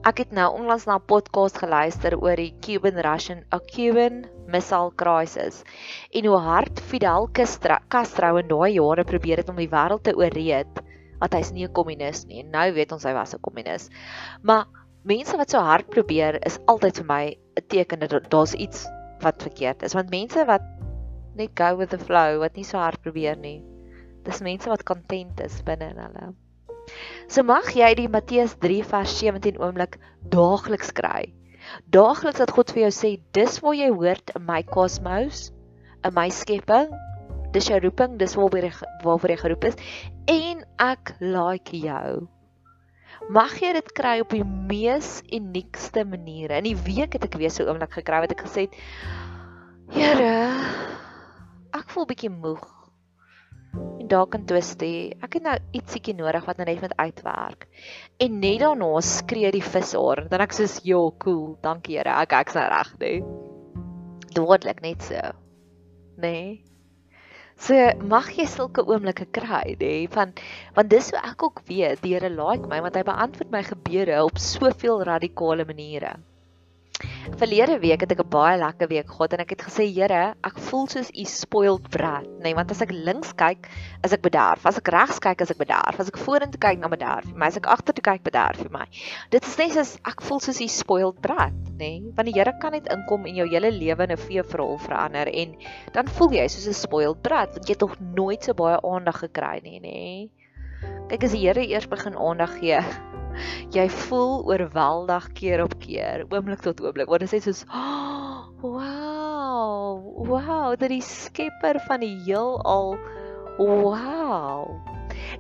Ek 0.09 0.19
het 0.19 0.33
nou 0.35 0.49
onlangs 0.57 0.87
na 0.89 0.97
'n 0.99 1.07
podcast 1.07 1.59
geluister 1.63 2.17
oor 2.19 2.37
die 2.37 2.55
Cuban 2.65 2.99
Russian 3.07 3.45
a 3.55 3.59
Cuban 3.59 4.25
Missile 4.47 4.91
Crisis 4.97 5.63
en 6.11 6.27
hoe 6.27 6.39
hard 6.39 6.81
Fidel 6.81 7.29
Castro 7.33 8.37
in 8.37 8.49
daai 8.49 8.73
jare 8.73 9.05
probeer 9.05 9.37
het 9.37 9.49
om 9.49 9.57
die 9.57 9.69
wêreld 9.71 10.03
te 10.03 10.17
ooreed 10.17 10.83
dat 11.21 11.35
hy's 11.35 11.53
nie 11.53 11.67
'n 11.67 11.73
kommunis 11.73 12.27
nie. 12.27 12.43
Nou 12.43 12.73
weet 12.73 12.93
ons 12.93 13.05
hy 13.05 13.13
was 13.13 13.35
'n 13.35 13.41
kommunis. 13.41 13.89
Maar 14.43 14.67
mense 15.05 15.37
wat 15.37 15.51
so 15.51 15.59
hard 15.59 15.89
probeer 15.91 16.39
is 16.47 16.59
altyd 16.67 16.97
vir 16.97 17.07
my 17.07 17.25
'n 17.61 17.67
teken 17.69 18.01
dat 18.01 18.31
daar's 18.31 18.55
iets 18.55 18.87
wat 19.21 19.43
verkeerd 19.43 19.83
is. 19.83 19.95
Want 19.95 20.11
mense 20.11 20.45
wat 20.45 20.63
net 21.37 21.51
go 21.55 21.77
with 21.77 21.91
the 21.91 21.99
flow, 21.99 22.41
wat 22.41 22.57
nie 22.57 22.65
so 22.65 22.79
hard 22.79 23.01
probeer 23.03 23.37
nie. 23.37 23.63
Dis 24.27 24.43
mense 24.45 24.71
wat 24.71 24.85
content 24.87 25.41
is 25.45 25.61
binne 25.67 25.93
in 25.93 26.01
hulle. 26.03 26.33
So 27.31 27.45
mag 27.47 27.71
jy 27.75 27.93
die 27.99 28.09
Matteus 28.11 28.57
3 28.63 28.83
vers 28.91 29.15
17 29.21 29.61
oomblik 29.63 29.99
daagliks 30.35 30.93
kry. 30.97 31.31
Daagliks 31.95 32.43
dat 32.43 32.53
God 32.55 32.73
vir 32.75 32.87
jou 32.87 32.93
sê, 32.95 33.11
dis 33.37 33.59
waar 33.63 33.79
jy 33.79 33.89
hoort 33.95 34.35
in 34.37 34.45
my 34.49 34.61
kosmos, 34.67 35.49
in 36.03 36.15
my 36.17 36.29
skepping. 36.35 36.91
Dis 37.55 37.69
jou 37.69 37.79
roeping, 37.85 38.17
dis 38.21 38.35
waarvoor 38.39 38.67
jy 38.69 38.73
waarvoor 39.05 39.35
jy 39.35 39.41
geroep 39.43 39.67
is 39.69 39.81
en 40.33 40.63
ek 40.81 41.15
like 41.21 41.77
jou. 41.77 42.23
Mag 43.31 43.55
jy 43.61 43.75
dit 43.77 43.91
kry 43.95 44.17
op 44.23 44.33
die 44.35 44.45
mees 44.45 45.21
uniekste 45.31 46.07
maniere. 46.09 46.59
In 46.59 46.71
die 46.73 46.79
week 46.89 47.15
het 47.19 47.29
ek 47.29 47.37
weer 47.39 47.53
so 47.53 47.69
oomblik 47.69 48.01
gekry 48.01 48.23
wat 48.25 48.33
ek 48.35 48.47
gesê 48.49 48.67
het, 48.67 48.79
Here, 49.93 50.57
ek 51.77 51.91
voel 51.93 52.07
bietjie 52.09 52.33
moeg. 52.33 52.82
En 53.73 54.09
daar 54.09 54.27
kan 54.27 54.45
twist 54.45 54.83
hê. 54.85 55.13
Ek 55.25 55.39
het 55.39 55.47
nou 55.47 55.55
ietsiekie 55.73 56.15
nodig 56.15 56.45
wat 56.49 56.59
nou 56.61 56.67
net 56.69 56.81
met 56.85 56.97
uitwerk. 56.97 57.69
En 58.21 58.41
net 58.43 58.61
daarna 58.61 59.01
skree 59.01 59.53
die 59.55 59.65
vishaar. 59.65 60.27
Dan 60.29 60.41
ek 60.41 60.53
sê, 60.53 60.67
"Jo, 60.85 61.15
cool. 61.19 61.57
Dankie, 61.63 61.97
Here. 61.97 62.21
Ek 62.21 62.33
ek's 62.33 62.55
nou 62.55 62.69
reg, 62.69 62.99
nee." 62.99 63.23
Dadelik 64.35 64.81
net 64.81 65.03
so. 65.03 65.21
Nee. 66.17 66.63
So 67.57 67.75
mag 68.03 68.31
jy 68.35 68.47
sulke 68.47 68.83
oomblikke 68.83 69.27
kry, 69.31 69.77
nê, 69.79 70.09
van 70.11 70.33
want 70.75 70.91
dis 70.91 71.11
hoe 71.11 71.21
ek 71.23 71.43
ook 71.43 71.61
weet 71.69 72.01
die 72.03 72.15
Here 72.15 72.29
like 72.29 72.67
my 72.67 72.81
want 72.81 72.97
hy 72.97 73.03
beantwoord 73.03 73.51
my 73.51 73.63
gebede 73.63 74.25
op 74.25 74.39
soveel 74.39 75.03
radikale 75.03 75.65
maniere. 75.65 76.17
Verlede 77.23 77.77
week 77.79 78.03
het 78.03 78.13
ek 78.13 78.21
'n 78.25 78.31
baie 78.31 78.59
lekker 78.59 78.89
week 78.91 79.07
gehad 79.07 79.33
en 79.33 79.41
ek 79.45 79.51
het 79.55 79.63
gesê 79.63 79.85
Here, 79.87 80.35
ek 80.43 80.59
voel 80.59 80.89
soos 80.89 81.11
u 81.15 81.25
spoiled 81.25 81.87
brat, 81.89 82.27
nê, 82.27 82.51
nee, 82.51 82.55
want 82.55 82.71
as 82.71 82.83
ek 82.83 82.91
links 82.91 83.33
kyk, 83.39 83.69
is 84.03 84.13
ek 84.13 84.23
bederf. 84.23 84.67
As 84.67 84.79
ek 84.79 84.91
regs 84.91 85.21
kyk, 85.21 85.41
is 85.41 85.51
ek 85.51 85.59
bederf. 85.59 86.01
As 86.01 86.09
ek 86.09 86.19
vorentoe 86.19 86.59
kyk, 86.59 86.81
dan 86.81 86.91
bederf 86.91 87.25
vir 87.31 87.39
my. 87.39 87.47
As 87.47 87.57
ek 87.57 87.67
agtertoe 87.67 88.03
kyk, 88.03 88.25
bederf 88.25 88.59
vir 88.59 88.71
my. 88.71 88.87
Dit 89.31 89.47
is 89.47 89.57
net 89.57 89.71
soos 89.71 89.97
ek 90.05 90.21
voel 90.21 90.41
soos 90.41 90.61
u 90.61 90.69
spoiled 90.69 91.21
brat, 91.23 91.55
nê, 91.79 92.01
nee, 92.01 92.13
want 92.17 92.27
die 92.27 92.35
Here 92.35 92.59
kan 92.59 92.73
net 92.73 92.91
inkom 92.91 93.27
en 93.27 93.35
jou 93.37 93.47
hele 93.47 93.71
lewe 93.71 94.03
in 94.03 94.13
'n 94.13 94.17
veevrol 94.17 94.79
verander 94.79 95.29
en 95.29 95.55
dan 95.93 96.09
voel 96.09 96.33
jy 96.33 96.49
soos 96.49 96.67
'n 96.67 96.75
spoiled 96.75 97.23
brat 97.23 97.55
want 97.55 97.69
jy 97.69 97.75
het 97.75 97.87
nog 97.87 98.01
nooit 98.01 98.43
so 98.43 98.53
baie 98.53 98.79
aandag 98.83 99.19
gekry 99.23 99.61
nie, 99.63 99.79
nê. 99.79 99.93
Nee. 99.93 100.42
Kyk 101.11 101.27
as 101.27 101.35
die 101.37 101.43
Here 101.45 101.65
eers 101.67 101.89
begin 101.91 102.17
aandag 102.17 102.55
gee, 102.61 102.81
jy 103.77 103.87
voel 104.07 104.43
oorweldig 104.49 105.29
keer 105.37 105.63
op 105.65 105.75
keer, 105.83 106.27
oomblik 106.31 106.63
tot 106.65 106.81
oomblik. 106.85 107.11
Want 107.13 107.25
dit 107.25 107.33
sê 107.33 107.41
soos, 107.45 107.65
oh, 107.69 108.49
"Wow! 108.63 110.27
Wow, 110.29 110.77
dit 110.79 110.91
is 110.99 111.11
skepper 111.25 111.81
van 111.89 112.01
die 112.01 112.17
heelal. 112.25 112.97
Wow!" 113.59 114.81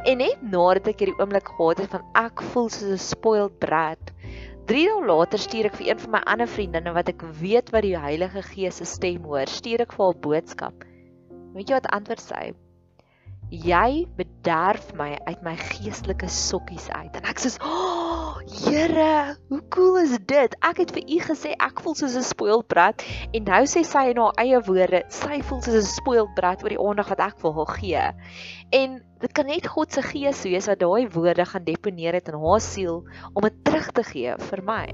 En 0.04 0.18
net 0.18 0.42
nadat 0.42 0.88
ek 0.92 1.02
hierdie 1.02 1.18
oomblik 1.20 1.49
gehad 1.49 1.78
het 1.82 1.92
van 1.94 2.04
ek 2.18 2.42
voel 2.52 2.68
soos 2.68 2.92
'n 2.96 2.99
spoiled 2.99 3.58
brat, 3.58 4.12
3 4.70 4.87
dae 4.88 5.06
later 5.06 5.38
stuur 5.42 5.66
ek 5.66 5.76
vir 5.80 5.88
een 5.88 5.99
van 5.99 6.12
my 6.16 6.22
ander 6.32 6.46
vriendinne 6.46 6.92
wat 6.94 7.08
ek 7.08 7.22
weet 7.40 7.72
wat 7.75 7.82
die 7.82 7.99
Heilige 7.99 8.42
Gees 8.42 8.76
se 8.78 8.84
stem 8.84 9.25
hoor, 9.25 9.46
stuur 9.50 9.82
ek 9.82 9.92
vir 9.92 10.04
haar 10.06 10.20
boodskap. 10.26 10.84
Weet 11.54 11.68
jy 11.68 11.80
wat 11.80 11.90
antwoord 11.96 12.22
sy? 12.22 12.44
Jy 13.52 14.06
bederf 14.16 14.94
my 14.97 15.12
uit 15.28 15.42
my 15.44 15.52
geestelike 15.61 16.28
sokkies 16.32 16.88
uit. 16.88 17.16
En 17.21 17.28
ek 17.28 17.38
sê, 17.38 17.52
"O, 17.61 17.68
oh, 17.68 18.23
Here, 18.42 19.37
hoe 19.49 19.61
cool 19.71 20.00
is 20.02 20.16
dit? 20.26 20.54
Ek 20.66 20.80
het 20.82 20.90
vir 20.97 21.04
u 21.06 21.18
gesê 21.23 21.52
ek 21.62 21.78
voel 21.85 21.94
soos 21.94 22.16
'n 22.18 22.26
spoiled 22.26 22.66
brat 22.66 23.04
en 23.32 23.44
nou 23.44 23.62
sê 23.71 23.85
sy 23.87 24.11
in 24.11 24.18
haar 24.18 24.35
eie 24.42 24.59
woorde, 24.66 25.02
sy 25.09 25.40
voel 25.42 25.62
soos 25.62 25.78
'n 25.78 25.87
spoiled 25.87 26.35
brat 26.35 26.62
oor 26.62 26.75
die 26.75 26.80
aandag 26.80 27.09
wat 27.09 27.21
ek 27.21 27.38
vir 27.38 27.52
haar 27.52 27.73
gee." 27.78 28.02
En 28.73 29.00
dit 29.21 29.32
kan 29.32 29.47
net 29.47 29.66
God 29.66 29.92
se 29.92 30.02
gees 30.02 30.42
wees 30.42 30.66
wat 30.66 30.80
daai 30.80 31.09
woorde 31.09 31.44
gaan 31.44 31.64
deponeer 31.64 32.14
het 32.14 32.28
in 32.28 32.35
haar 32.35 32.61
siel 32.61 33.04
om 33.35 33.42
dit 33.42 33.64
terug 33.64 33.92
te 33.92 34.02
gee 34.02 34.35
vir 34.37 34.62
my. 34.62 34.92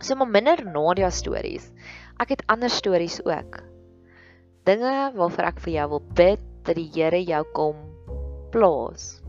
So 0.00 0.14
maar 0.14 0.28
minder 0.28 0.64
Nadia 0.64 1.10
stories. 1.10 1.70
Ek 2.18 2.28
het 2.28 2.42
ander 2.48 2.70
stories 2.70 3.24
ook. 3.24 3.62
Dinge 4.64 5.12
waarvoor 5.14 5.44
ek 5.44 5.60
vir 5.60 5.72
jou 5.72 5.88
wil 5.88 6.02
bid 6.14 6.40
dat 6.66 6.78
die 6.78 6.88
Here 6.94 7.20
jou 7.22 7.42
kom 7.56 7.78
plaas. 8.54 9.20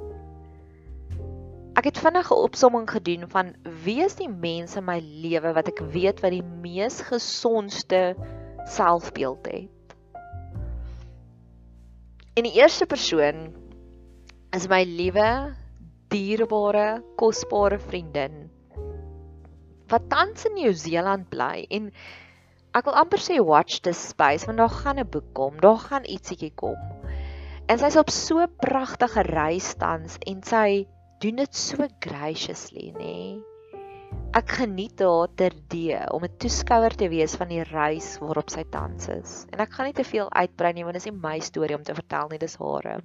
Ek 1.77 1.91
het 1.91 2.01
vinnige 2.01 2.33
opsomming 2.33 2.87
gedoen 2.89 3.27
van 3.29 3.53
wie 3.85 3.99
is 4.05 4.17
die 4.17 4.29
mense 4.29 4.79
in 4.81 4.87
my 4.87 4.97
lewe 4.99 5.53
wat 5.53 5.69
ek 5.69 5.83
weet 5.93 6.23
wat 6.25 6.33
die 6.33 6.45
mees 6.65 7.03
gesondste 7.05 8.15
selfbeeld 8.65 9.45
het. 9.51 9.95
En 12.37 12.45
die 12.45 12.57
eerste 12.57 12.89
persoon 12.89 13.47
is 14.57 14.67
my 14.69 14.83
liewe, 14.89 15.29
dierbare, 16.09 17.01
kosbare 17.17 17.77
vriendin 17.81 18.47
wat 19.87 20.09
tans 20.11 20.45
in 20.47 20.57
Nieu-Seeland 20.57 21.29
bly 21.31 21.65
en 21.71 21.91
ek 22.75 22.87
wil 22.87 22.97
amper 22.99 23.21
sê 23.23 23.37
watch 23.39 23.79
this 23.85 24.01
space 24.11 24.47
want 24.47 24.59
daar 24.59 24.73
gaan 24.73 24.99
'n 24.99 25.09
boek 25.13 25.29
kom, 25.33 25.59
daar 25.63 25.79
gaan 25.79 26.03
ietsiekie 26.03 26.51
kom. 26.55 26.75
En 27.67 27.75
sy's 27.75 27.97
op 27.99 28.07
so 28.15 28.45
pragtige 28.63 29.25
reis 29.27 29.73
tans 29.75 30.13
en 30.31 30.37
sy 30.47 30.85
doen 31.19 31.41
dit 31.41 31.57
so 31.59 31.83
graciously, 31.99 32.93
nê. 32.95 33.15
Ek 34.39 34.53
geniet 34.61 35.03
haar 35.03 35.33
terdee 35.41 35.99
om 36.15 36.23
'n 36.23 36.37
toeskouer 36.39 36.95
te 36.95 37.09
wees 37.11 37.35
van 37.35 37.51
die 37.51 37.65
reis 37.67 38.07
waarop 38.23 38.53
sy 38.55 38.63
tans 38.71 39.09
is. 39.11 39.33
En 39.51 39.59
ek 39.59 39.75
gaan 39.75 39.91
nie 39.91 39.97
te 39.99 40.07
veel 40.07 40.31
uitbrei 40.31 40.71
nie 40.73 40.87
want 40.87 40.95
dit 40.95 41.03
is 41.03 41.11
nie 41.11 41.19
my 41.27 41.39
storie 41.43 41.75
om 41.75 41.83
te 41.83 41.97
vertel 41.99 42.31
nie, 42.31 42.39
dis 42.39 42.55
hare. 42.55 43.01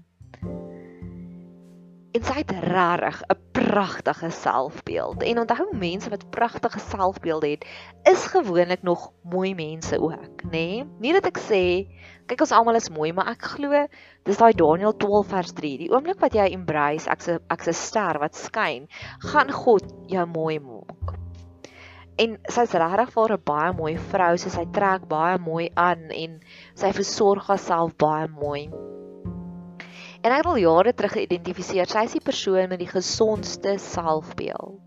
En 2.12 2.25
sy 2.28 2.35
het 2.42 2.50
regtig 2.52 3.23
'n 3.33 3.38
pragtige 3.57 4.31
selfbeeld. 4.31 5.23
En 5.23 5.38
onthou 5.38 5.76
mense 5.76 6.11
wat 6.11 6.31
pragtige 6.31 6.78
selfbeelde 6.78 7.49
het, 7.49 7.64
is 8.02 8.26
gewoonlik 8.26 8.83
nog 8.83 9.12
mooi 9.23 9.54
mense 9.54 10.00
ook, 10.00 10.42
nê? 10.45 10.50
Nee? 10.50 10.85
Nie 10.99 11.12
dat 11.12 11.26
ek 11.26 11.38
sê 11.38 11.88
kyk 12.26 12.40
ons 12.40 12.52
almal 12.52 12.75
is 12.75 12.90
mooi, 12.90 13.12
maar 13.12 13.31
ek 13.33 13.42
glo 13.54 13.87
dis 14.25 14.37
daai 14.37 14.52
Daniël 14.52 14.97
12 14.97 15.26
vers 15.26 15.52
3. 15.52 15.78
Die 15.78 15.90
oomblik 15.90 16.21
wat 16.21 16.37
jy 16.37 16.52
embrace 16.52 17.11
ek's 17.11 17.28
ek's 17.28 17.69
'n 17.69 17.73
ster 17.73 18.19
wat 18.19 18.37
skyn, 18.37 18.88
gaan 19.19 19.50
God 19.50 19.85
jou 20.07 20.26
mooi 20.26 20.59
maak. 20.61 21.16
En 22.19 22.38
sy's 22.45 22.73
regtig 22.73 23.12
vir 23.16 23.33
'n 23.33 23.42
baie 23.45 23.73
mooi 23.73 23.97
vrou, 23.97 24.37
so 24.37 24.49
sy 24.49 24.66
trek 24.73 25.09
baie 25.09 25.38
mooi 25.38 25.71
aan 25.75 26.11
en 26.11 26.40
sy 26.75 26.92
versorg 26.92 27.47
haarself 27.49 27.97
baie 27.97 28.28
mooi. 28.28 28.69
En 30.23 30.31
ek 30.31 30.45
het 30.45 30.47
al 30.52 30.61
jare 30.62 30.93
terug 30.95 31.17
geïdentifiseer, 31.17 31.88
sy 31.91 32.05
is 32.07 32.12
die 32.14 32.23
persoon 32.23 32.69
met 32.71 32.79
die 32.79 32.91
gesondste 32.91 33.75
selfbeeld. 33.83 34.79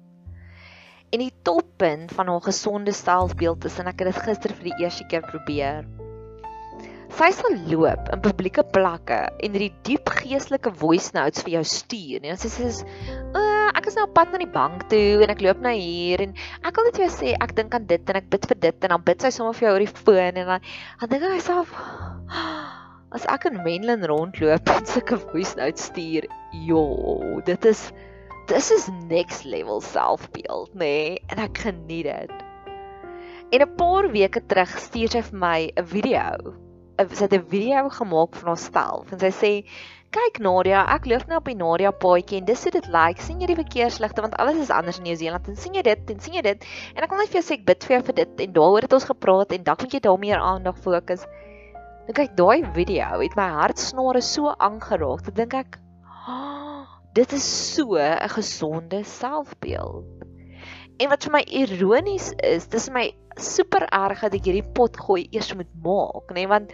En 1.12 1.22
die 1.22 1.34
toppunt 1.48 2.14
van 2.16 2.32
haar 2.32 2.44
gesonde 2.44 2.94
selfbeeld 2.96 3.68
is 3.68 3.76
en 3.80 3.92
ek 3.92 4.00
het 4.02 4.14
dit 4.14 4.22
gister 4.30 4.56
vir 4.56 4.70
die 4.70 4.86
eerste 4.86 5.04
keer 5.12 5.28
probeer. 5.28 5.84
Sy 7.16 7.30
sal 7.36 7.54
loop 7.72 8.10
in 8.12 8.24
publieke 8.24 8.64
plekke 8.76 9.20
en 9.28 9.54
hierdie 9.56 9.74
diep 9.88 10.10
geestelike 10.22 10.72
voice 10.80 11.12
notes 11.16 11.44
vir 11.44 11.58
jou 11.58 11.64
stuur. 11.72 12.24
En 12.24 12.40
sy 12.40 12.52
sê 12.52 12.72
soos, 12.72 12.82
"Uh, 13.36 13.70
ek 13.76 13.88
is 13.92 13.96
nou 13.96 14.08
op 14.08 14.16
pad 14.16 14.32
na 14.32 14.40
die 14.40 14.52
bank 14.52 14.88
toe 14.92 15.24
en 15.24 15.30
ek 15.30 15.44
loop 15.44 15.60
nou 15.60 15.76
hier 15.76 16.22
en 16.22 16.34
ek 16.64 16.76
wil 16.76 16.86
net 16.86 16.96
vir 16.96 17.06
jou 17.06 17.14
sê 17.18 17.36
ek 17.40 17.56
dink 17.56 17.76
aan 17.76 17.86
dit 17.86 18.10
en 18.10 18.16
ek 18.16 18.30
bid 18.30 18.48
vir 18.48 18.60
dit 18.60 18.84
en 18.84 18.90
dan 18.90 19.04
bid 19.04 19.22
sy 19.22 19.30
sommer 19.30 19.54
vir 19.54 19.68
jou 19.68 19.74
oor 19.74 19.86
die 19.86 20.04
foon 20.06 20.42
en 20.42 20.46
dan 20.46 20.60
dan 21.02 21.10
dink 21.10 21.24
hy 21.24 21.40
self, 21.40 21.76
as 23.16 23.26
ek 23.32 23.48
in 23.48 23.62
Menlyn 23.64 24.04
rondloop 24.12 24.70
en 24.76 24.90
sulke 24.90 25.18
voice 25.30 25.56
notes 25.60 25.88
stuur, 25.90 26.28
jo, 26.68 26.84
dit 27.48 27.70
is 27.72 27.88
dis 28.50 28.68
is 28.76 28.90
next 29.10 29.48
level 29.50 29.80
selfbeeld, 29.82 30.76
nê? 30.76 30.84
Nee, 30.84 31.16
en 31.34 31.42
ek 31.48 31.64
geniet 31.64 32.06
dit. 32.12 32.34
En 33.56 33.64
'n 33.64 33.76
paar 33.80 34.12
weke 34.12 34.44
terug 34.52 34.76
stuur 34.84 35.16
sy 35.16 35.22
vir 35.32 35.40
my 35.42 35.60
'n 35.74 35.86
video. 35.96 36.54
Sy 37.00 37.24
het 37.26 37.34
'n 37.34 37.48
video 37.50 37.90
gemaak 37.90 38.36
van 38.36 38.54
haarself 38.54 39.12
en 39.12 39.20
sy 39.20 39.32
sê 39.42 39.54
Kyk 40.16 40.38
Nadia, 40.40 40.86
ek 40.96 41.08
loop 41.12 41.26
nou 41.28 41.38
op 41.42 41.48
die 41.50 41.58
Nadia 41.60 41.90
paadjie 41.92 42.38
en 42.40 42.46
dis 42.46 42.62
hoe 42.64 42.72
dit 42.72 42.86
lyk. 42.88 42.94
Like. 42.94 43.22
sien 43.22 43.42
jy 43.42 43.48
die 43.48 43.58
verkeersligte 43.58 44.22
want 44.22 44.38
alles 44.40 44.62
is 44.64 44.70
anders 44.70 44.98
in 44.98 45.04
Nieu-Seeland 45.04 45.48
en 45.48 45.58
sien 45.60 45.74
jy 45.74 45.82
dit 45.82 46.12
en 46.14 46.20
sien 46.20 46.34
jy 46.34 46.42
dit 46.42 46.68
en 46.96 47.04
ek 47.04 47.10
wil 47.10 47.20
net 47.20 47.34
vir 47.34 47.42
jou 47.42 47.48
sê 47.48 47.58
ek 47.58 47.66
bid 47.66 47.84
vir 47.84 47.96
jou 47.98 48.04
vir 48.10 48.16
dit 48.22 48.46
en 48.46 48.54
daaroor 48.54 48.88
het 48.88 48.94
ons 48.94 49.10
gepraat 49.10 49.52
en 49.52 49.64
dalk 49.64 49.82
moet 49.84 49.94
jy 49.98 50.00
daar 50.00 50.22
meer 50.22 50.40
aandag 50.40 50.78
fokus. 50.78 51.26
Nou 52.06 52.14
kyk 52.14 52.36
daai 52.38 52.62
video 52.76 53.18
het 53.18 53.34
my 53.34 53.48
hartsnare 53.50 54.20
so 54.22 54.52
aangeraak. 54.62 55.26
Ek 55.26 55.38
dink 55.40 55.56
ek, 55.58 55.78
oh, 56.30 56.86
dit 57.18 57.32
is 57.34 57.46
so 57.74 57.98
'n 57.98 58.30
gesonde 58.30 59.00
selfbeeld. 59.04 60.06
En 61.02 61.10
wat 61.10 61.26
vir 61.26 61.34
my 61.34 61.42
ironies 61.50 62.30
is, 62.46 62.68
dis 62.70 62.90
my 62.94 63.10
super 63.42 63.88
erg 63.90 64.22
dat 64.22 64.38
ek 64.38 64.46
hierdie 64.46 64.72
pot 64.78 64.96
gooi 64.96 65.26
eers 65.32 65.50
moet 65.58 65.74
maak, 65.82 66.30
nê, 66.30 66.46
nee, 66.46 66.48
want 66.48 66.72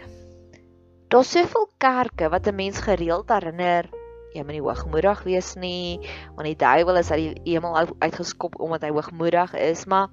daar's 1.08 1.32
soveel 1.32 1.66
kerke 1.80 2.28
wat 2.28 2.46
'n 2.46 2.54
mens 2.54 2.84
gereeld 2.84 3.32
herinner 3.32 3.88
jy 4.34 4.44
moet 4.44 4.56
nie 4.56 4.64
hoogmoedig 4.64 5.24
wees 5.24 5.54
nie, 5.56 5.98
want 6.36 6.44
die 6.48 6.56
duiwel 6.56 6.96
is 7.00 7.10
uit 7.10 7.40
die 7.44 7.54
hemel 7.56 7.88
uitgeskop 8.00 8.60
omdat 8.60 8.84
hy 8.84 8.92
hoogmoedig 8.92 9.54
is, 9.54 9.86
maar 9.86 10.08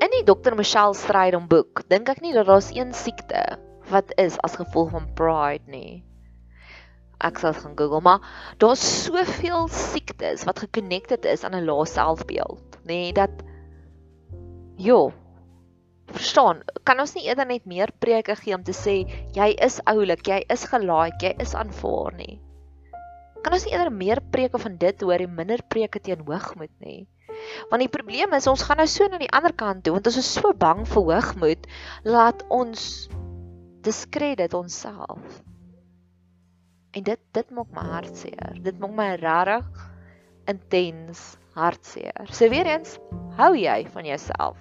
In 0.00 0.08
die 0.08 0.24
Dr. 0.24 0.54
Michelle 0.56 0.94
Strydom 0.96 1.48
boek 1.50 1.82
dink 1.92 2.08
ek 2.08 2.22
nie 2.24 2.32
dat 2.32 2.46
daar 2.48 2.62
'n 2.62 2.94
siekte 2.96 3.58
wat 3.90 4.12
is 4.16 4.38
as 4.46 4.56
gevolg 4.56 4.90
van 4.90 5.08
pride 5.14 5.68
nie. 5.68 6.04
Ek 7.20 7.38
sal 7.38 7.52
gaan 7.52 7.76
Google, 7.76 8.00
maar 8.00 8.20
daar's 8.58 9.04
soveel 9.04 9.68
siektes 9.68 10.44
wat 10.44 10.64
gekonnekteerd 10.64 11.24
is 11.24 11.44
aan 11.44 11.54
'n 11.54 11.66
lae 11.66 11.86
selfbeeld, 11.86 12.78
nê, 12.88 13.12
dat 13.12 13.30
jo 14.76 15.12
verstaan, 16.06 16.62
kan 16.84 17.00
ons 17.00 17.14
nie 17.14 17.26
eerder 17.28 17.46
net 17.46 17.66
meer 17.66 17.92
preke 17.98 18.34
gee 18.36 18.54
om 18.54 18.64
te 18.64 18.72
sê 18.72 19.04
jy 19.36 19.54
is 19.60 19.80
oulik, 19.84 20.26
jy 20.26 20.44
is 20.48 20.64
gelaaik, 20.64 21.22
jy 21.22 21.34
is 21.38 21.54
aanvaar 21.54 22.16
nie. 22.16 22.40
Kan 23.42 23.52
ons 23.52 23.64
nie 23.64 23.72
eerder 23.74 23.92
meer 23.92 24.20
preke 24.30 24.58
van 24.58 24.76
dit 24.76 25.00
hoor 25.00 25.20
en 25.20 25.34
minder 25.34 25.62
preke 25.68 26.00
teen 26.00 26.24
hoogmoed 26.26 26.74
nie? 26.80 27.06
Want 27.70 27.84
die 27.84 27.92
probleem 27.92 28.34
is 28.38 28.48
ons 28.50 28.64
gaan 28.66 28.80
nou 28.82 28.88
so 28.90 29.08
na 29.10 29.20
die 29.22 29.30
ander 29.32 29.54
kant 29.56 29.84
toe 29.84 29.96
want 29.96 30.10
ons 30.10 30.20
is 30.20 30.32
so 30.38 30.52
bang 30.56 30.84
vir 30.88 31.08
hoogmoed 31.08 31.68
laat 32.04 32.44
ons 32.48 33.08
diskredit 33.82 34.54
onsself. 34.54 35.42
En 36.92 37.02
dit 37.02 37.20
dit 37.32 37.50
maak 37.56 37.70
my 37.74 37.86
hartseer. 37.94 38.58
Dit 38.62 38.78
maak 38.78 38.96
my 38.96 39.08
regtig 39.20 39.88
intens 40.50 41.22
hartseer. 41.56 42.26
So 42.30 42.48
weer 42.52 42.68
eens, 42.68 42.98
hou 43.38 43.52
jy 43.56 43.82
van 43.92 44.08
jouself? 44.08 44.58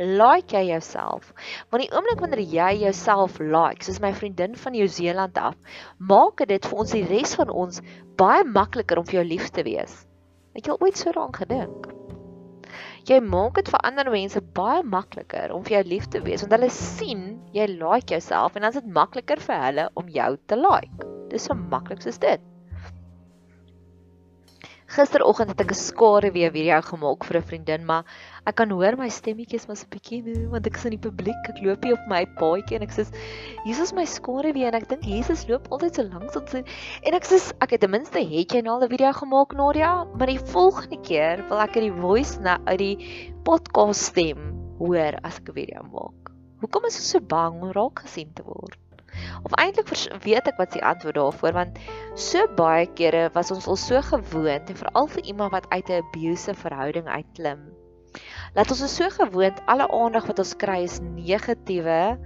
Like 0.00 0.56
jy 0.56 0.70
jouself? 0.70 1.32
Want 1.70 1.84
die 1.84 1.90
oomblik 1.92 2.22
wanneer 2.24 2.40
jy 2.40 2.70
jouself 2.86 3.38
like, 3.40 3.84
soos 3.84 4.00
my 4.00 4.12
vriendin 4.16 4.56
van 4.56 4.76
Nieu-Seeland 4.76 5.36
af, 5.36 5.56
maak 5.98 6.40
dit 6.48 6.68
vir 6.70 6.84
ons 6.84 6.96
die 6.96 7.04
res 7.08 7.36
van 7.36 7.52
ons 7.52 7.82
baie 8.20 8.44
makliker 8.48 9.00
om 9.00 9.08
vir 9.08 9.20
jou 9.20 9.26
lief 9.34 9.50
te 9.52 9.64
wees. 9.66 10.04
Het 10.56 10.66
jy 10.66 10.76
al 10.76 10.84
ooit 10.86 10.96
so 10.96 11.12
daaraan 11.12 11.36
gedink? 11.36 11.90
Jy 13.08 13.20
maak 13.24 13.56
dit 13.58 13.70
vir 13.72 13.84
ander 13.88 14.10
mense 14.12 14.42
baie 14.56 14.82
makliker 14.96 15.54
om 15.54 15.64
vir 15.66 15.78
jou 15.78 15.84
lief 15.94 16.08
te 16.12 16.20
wees 16.26 16.44
want 16.44 16.56
hulle 16.56 16.70
sien 16.74 17.24
jy 17.56 17.66
like 17.72 18.12
jouself 18.12 18.56
en 18.56 18.66
dan 18.66 18.74
is 18.74 18.80
dit 18.82 18.92
makliker 19.00 19.40
vir 19.46 19.66
hulle 19.66 19.88
om 20.00 20.12
jou 20.20 20.30
te 20.50 20.58
like. 20.60 21.10
Dis 21.30 21.46
so 21.48 21.54
maklik 21.54 22.02
soos 22.02 22.18
dit. 22.20 22.49
Gisteroggend 24.90 25.52
het 25.52 25.60
ek 25.62 25.70
'n 25.70 25.78
skare 25.78 26.28
weer 26.34 26.50
video 26.50 26.80
gemaak 26.82 27.22
vir 27.22 27.36
'n 27.38 27.46
vriendin, 27.48 27.84
maar 27.86 28.02
ek 28.44 28.56
kan 28.56 28.70
hoor 28.70 28.96
my 28.98 29.06
stemmetjies 29.08 29.62
so 29.62 29.72
'n 29.72 29.90
bietjie 29.92 30.48
want 30.50 30.66
ek 30.66 30.74
is 30.74 30.84
in 30.84 30.96
die 30.96 31.04
publiek. 31.06 31.38
Ek 31.48 31.62
loop 31.62 31.84
hier 31.84 31.94
op 31.94 32.08
my 32.08 32.26
paadjie 32.40 32.74
en 32.74 32.82
ek 32.82 32.90
sê 32.90 33.06
Jesus 33.64 33.92
my 33.92 34.04
skare 34.04 34.52
weer 34.52 34.74
en 34.74 34.82
ek 34.82 34.88
dink 34.88 35.04
Jesus 35.04 35.46
loop 35.46 35.70
altyd 35.70 35.94
so 35.94 36.02
langs 36.02 36.34
ons 36.34 36.54
en 36.54 37.14
ek 37.14 37.22
sê 37.22 37.38
ek 37.60 37.70
het 37.70 37.80
ten 37.80 37.90
minste 37.90 38.18
het 38.18 38.50
jy 38.50 38.62
nou 38.62 38.74
al 38.80 38.82
'n 38.82 38.90
video 38.90 39.12
gemaak 39.12 39.54
Nadia, 39.54 40.04
maar 40.18 40.26
die 40.26 40.42
volgende 40.42 40.98
keer 41.06 41.46
wil 41.48 41.60
ek 41.60 41.74
die 41.74 41.92
voice 41.92 42.40
na 42.40 42.58
uit 42.66 42.78
die 42.78 42.96
podcast 43.44 44.10
stem 44.10 44.74
hoor 44.80 45.14
as 45.22 45.38
ek 45.38 45.50
'n 45.50 45.54
video 45.54 45.82
maak. 45.86 46.34
Hoekom 46.62 46.86
is 46.86 46.98
ek 46.98 47.06
so 47.06 47.20
bang 47.20 47.62
om 47.62 47.70
raak 47.70 48.02
gesien 48.02 48.34
te 48.34 48.42
word? 48.42 48.89
Of 49.42 49.56
eintlik 49.58 49.90
weet 50.24 50.48
ek 50.50 50.58
wat 50.58 50.72
die 50.72 50.84
antwoord 50.84 51.18
daarvoor 51.18 51.52
want 51.52 51.78
so 52.14 52.46
baie 52.56 52.86
kere 53.00 53.28
was 53.34 53.50
ons 53.50 53.66
al 53.66 53.76
so 53.76 54.02
gewoond 54.02 54.70
en 54.70 54.80
veral 54.82 55.10
vir 55.16 55.24
iemand 55.24 55.52
wat 55.56 55.70
uit 55.70 55.88
'n 55.88 56.02
abusive 56.02 56.60
verhouding 56.60 57.08
uitklim. 57.08 57.66
Laat 58.54 58.70
ons 58.70 58.82
is 58.82 58.96
so 58.96 59.10
gewoond 59.10 59.60
alle 59.66 59.86
aandag 59.88 60.26
wat 60.26 60.38
ons 60.38 60.56
kry 60.56 60.82
is 60.82 61.00
negatiewe 61.00 62.18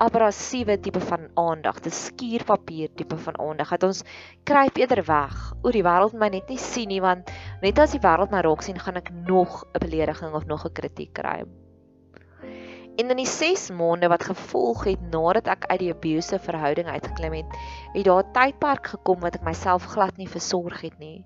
abrasiewe 0.00 0.78
tipe 0.80 1.00
van 1.04 1.28
aandag, 1.36 1.80
dis 1.84 2.04
skuurpapier 2.08 2.88
tipe 2.96 3.18
van 3.20 3.36
aandag. 3.40 3.74
Dat 3.76 3.88
ons 3.90 4.02
kruip 4.48 4.80
eerder 4.80 5.04
weg. 5.04 5.36
Oor 5.60 5.76
die 5.76 5.84
wêreld 5.84 6.16
my 6.16 6.30
net 6.32 6.48
nie 6.48 6.60
sien 6.60 6.88
nie 6.88 7.02
want 7.04 7.28
net 7.60 7.78
as 7.78 7.92
die 7.92 8.00
wêreld 8.00 8.32
my 8.32 8.40
raak 8.46 8.64
sien, 8.64 8.80
gaan 8.80 8.96
ek 8.96 9.12
nog 9.28 9.64
'n 9.74 9.84
belediging 9.84 10.32
of 10.34 10.46
nog 10.46 10.64
'n 10.64 10.72
kritiek 10.72 11.12
kry. 11.12 11.44
En 13.00 13.08
in 13.08 13.16
die 13.16 13.28
6 13.28 13.70
maande 13.72 14.10
wat 14.12 14.26
gevolg 14.28 14.82
het 14.84 15.04
nadat 15.08 15.46
ek 15.48 15.62
uit 15.70 15.78
die 15.80 15.92
abusive 15.94 16.36
verhouding 16.44 16.88
uitgeklim 16.92 17.38
het, 17.38 17.54
het 17.94 18.04
daar 18.04 18.24
'n 18.26 18.32
tydperk 18.36 18.90
gekom 18.92 19.22
wat 19.24 19.38
ek 19.38 19.46
myself 19.46 19.86
glad 19.94 20.18
nie 20.20 20.28
versorg 20.28 20.82
het 20.84 20.98
nie. 20.98 21.24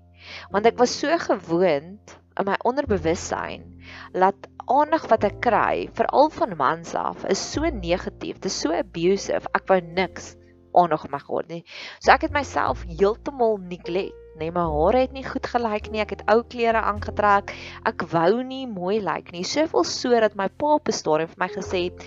Want 0.55 0.65
ek 0.65 0.77
was 0.79 0.95
so 0.99 1.17
gewoond 1.17 2.15
in 2.39 2.45
my 2.47 2.55
onderbewussyn 2.63 3.67
dat 4.13 4.47
aandag 4.71 5.07
wat 5.11 5.27
ek 5.27 5.41
kry, 5.41 5.89
veral 5.99 6.29
van 6.29 6.55
mans 6.55 6.95
af, 6.95 7.25
is 7.25 7.43
so 7.51 7.61
negatief, 7.67 8.39
dit 8.39 8.45
is 8.45 8.59
so 8.59 8.71
abusive. 8.71 9.51
Ek 9.53 9.67
wou 9.67 9.81
niks 9.81 10.35
aandag 10.71 11.03
op 11.03 11.11
my 11.11 11.19
gehad 11.19 11.47
nie. 11.51 11.63
So 11.99 12.11
ek 12.11 12.21
het 12.21 12.31
myself 12.31 12.87
heeltemal 12.87 13.59
neglect 13.67 14.24
nee, 14.39 14.51
my 14.51 14.65
hare 14.67 15.05
het 15.05 15.13
nie 15.15 15.23
goed 15.25 15.47
gelyk 15.47 15.89
nie. 15.91 16.01
Ek 16.03 16.15
het 16.15 16.23
ou 16.31 16.41
klere 16.43 16.81
aangetrek. 16.81 17.53
Ek 17.87 18.05
wou 18.11 18.43
nie 18.43 18.65
mooi 18.67 18.99
lyk 19.03 19.31
nie. 19.35 19.45
Soveel 19.47 19.85
so 19.87 20.19
dat 20.23 20.35
my 20.39 20.49
pa 20.49 20.75
op 20.75 20.89
'n 20.89 20.95
stadium 20.95 21.31
vir 21.31 21.41
my 21.43 21.49
gesê 21.53 21.83
het 21.89 22.05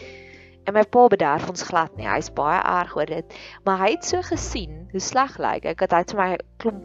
en 0.69 0.75
my 0.75 0.85
pa 0.85 1.09
bederf 1.09 1.49
ons 1.49 1.63
glad 1.63 1.97
nie. 1.97 2.07
Hy's 2.07 2.31
baie 2.31 2.61
erg 2.61 2.97
oor 2.97 3.07
dit. 3.07 3.35
Maar 3.65 3.79
hy 3.79 3.91
het 3.97 4.05
so 4.05 4.23
gesien 4.23 4.89
hoe 4.93 5.01
sleg 5.01 5.39
lyk 5.39 5.65
ek. 5.65 5.83
Ek 5.83 5.91
het 5.91 6.13
vir 6.13 6.21
my 6.21 6.37
klomp 6.59 6.85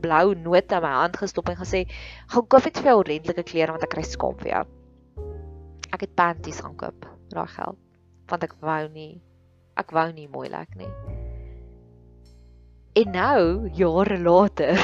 blou 0.00 0.34
note 0.34 0.74
in 0.74 0.82
my 0.82 0.92
hand 0.96 1.16
gestop 1.16 1.48
en 1.48 1.56
gesê, 1.56 1.86
"Gaan 2.32 2.46
koop 2.48 2.64
net 2.64 2.78
vir 2.78 2.90
jou 2.90 2.98
ordentlike 2.98 3.44
klere 3.44 3.70
want 3.70 3.82
ek 3.82 3.90
kry 3.90 4.02
skaam 4.02 4.36
vir 4.38 4.50
jou." 4.52 4.64
Ek 5.92 6.00
het 6.00 6.14
panties 6.14 6.60
gaan 6.60 6.76
koop 6.76 7.04
met 7.04 7.34
daai 7.34 7.46
geld 7.46 7.78
want 8.28 8.44
ek 8.44 8.54
wou 8.60 8.88
nie 8.88 9.20
ek 9.76 9.90
wou 9.92 10.12
nie 10.12 10.28
mooi 10.28 10.48
lyk 10.48 10.76
nie. 10.76 11.19
En 12.92 13.10
nou, 13.14 13.68
jare 13.78 14.16
later, 14.18 14.74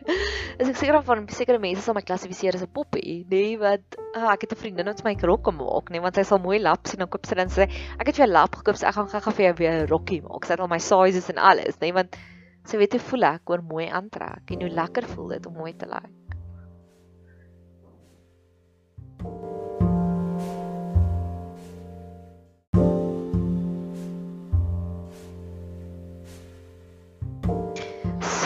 is 0.62 0.70
ek 0.70 0.78
seker 0.78 0.96
van 1.04 1.26
sekere 1.28 1.60
mense 1.60 1.82
sal 1.84 1.92
my 1.98 2.00
klassifiseer 2.00 2.56
as 2.56 2.62
'n 2.64 2.70
poppie, 2.72 3.26
nê, 3.28 3.40
nee, 3.42 3.58
wat 3.60 3.98
ah, 4.16 4.30
ek 4.32 4.46
het 4.46 4.54
'n 4.56 4.60
vriendin 4.62 4.88
wat 4.88 5.02
my 5.04 5.12
rokke 5.20 5.52
maak, 5.52 5.90
nê, 5.90 5.98
nee, 5.98 6.04
want 6.06 6.16
sy 6.16 6.24
sal 6.24 6.40
mooi 6.40 6.56
lap 6.62 6.88
sien 6.88 7.04
en 7.04 7.10
koop 7.12 7.28
sy 7.28 7.36
dan 7.36 7.52
sê 7.52 7.68
ek 8.00 8.08
het 8.08 8.16
vir 8.16 8.26
'n 8.26 8.32
lap 8.32 8.56
gekoop, 8.56 8.80
so 8.80 8.88
ek 8.88 8.96
gaan 8.96 9.12
gou-gou 9.12 9.36
vir 9.36 9.46
jou 9.46 9.54
weer 9.60 9.76
'n 9.82 9.90
rokkie 9.92 10.22
maak. 10.24 10.46
Sy 10.48 10.56
het 10.56 10.64
al 10.64 10.72
my 10.72 10.80
sizes 10.80 11.28
en 11.28 11.38
alles, 11.38 11.76
nê, 11.76 11.92
nee, 11.92 11.92
want 11.92 12.16
sy 12.64 12.78
weet 12.80 12.96
hoe 12.96 13.04
voel 13.10 13.24
ek 13.34 13.50
oor 13.50 13.62
mooi 13.62 13.86
aantrek 13.88 14.48
en 14.48 14.60
hoe 14.64 14.72
lekker 14.72 15.04
voel 15.12 15.28
dit 15.36 15.46
om 15.46 15.54
mooi 15.60 15.76
te 15.76 15.86
lyk. 15.86 16.10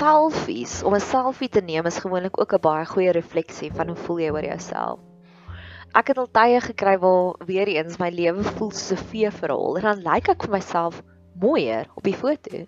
Selfies, 0.07 0.83
om 0.87 0.95
'n 0.95 1.03
selfie 1.03 1.49
te 1.51 1.61
neem 1.61 1.87
is 1.90 1.99
gewoonlik 1.99 2.38
ook 2.40 2.53
'n 2.55 2.61
baie 2.61 2.87
goeie 2.87 3.12
refleksie 3.12 3.73
van 3.73 3.88
hoe 3.88 3.97
voel 3.97 4.19
jy 4.19 4.31
oor 4.31 4.45
jouself. 4.45 5.01
Ek 5.95 6.07
het 6.09 6.19
al 6.19 6.31
tye 6.31 6.61
gekry 6.61 6.99
waar 6.99 7.35
weer 7.47 7.66
eens 7.66 7.99
my 7.99 8.11
lewe 8.11 8.45
voel 8.45 8.71
soos 8.71 8.92
'n 8.92 9.07
veeverhaal 9.11 9.77
en 9.77 9.83
dan 9.83 10.03
lyk 10.12 10.29
ek 10.29 10.42
vir 10.42 10.51
myself 10.51 11.03
mooier 11.40 11.87
op 11.95 12.05
die 12.05 12.14
foto. 12.14 12.66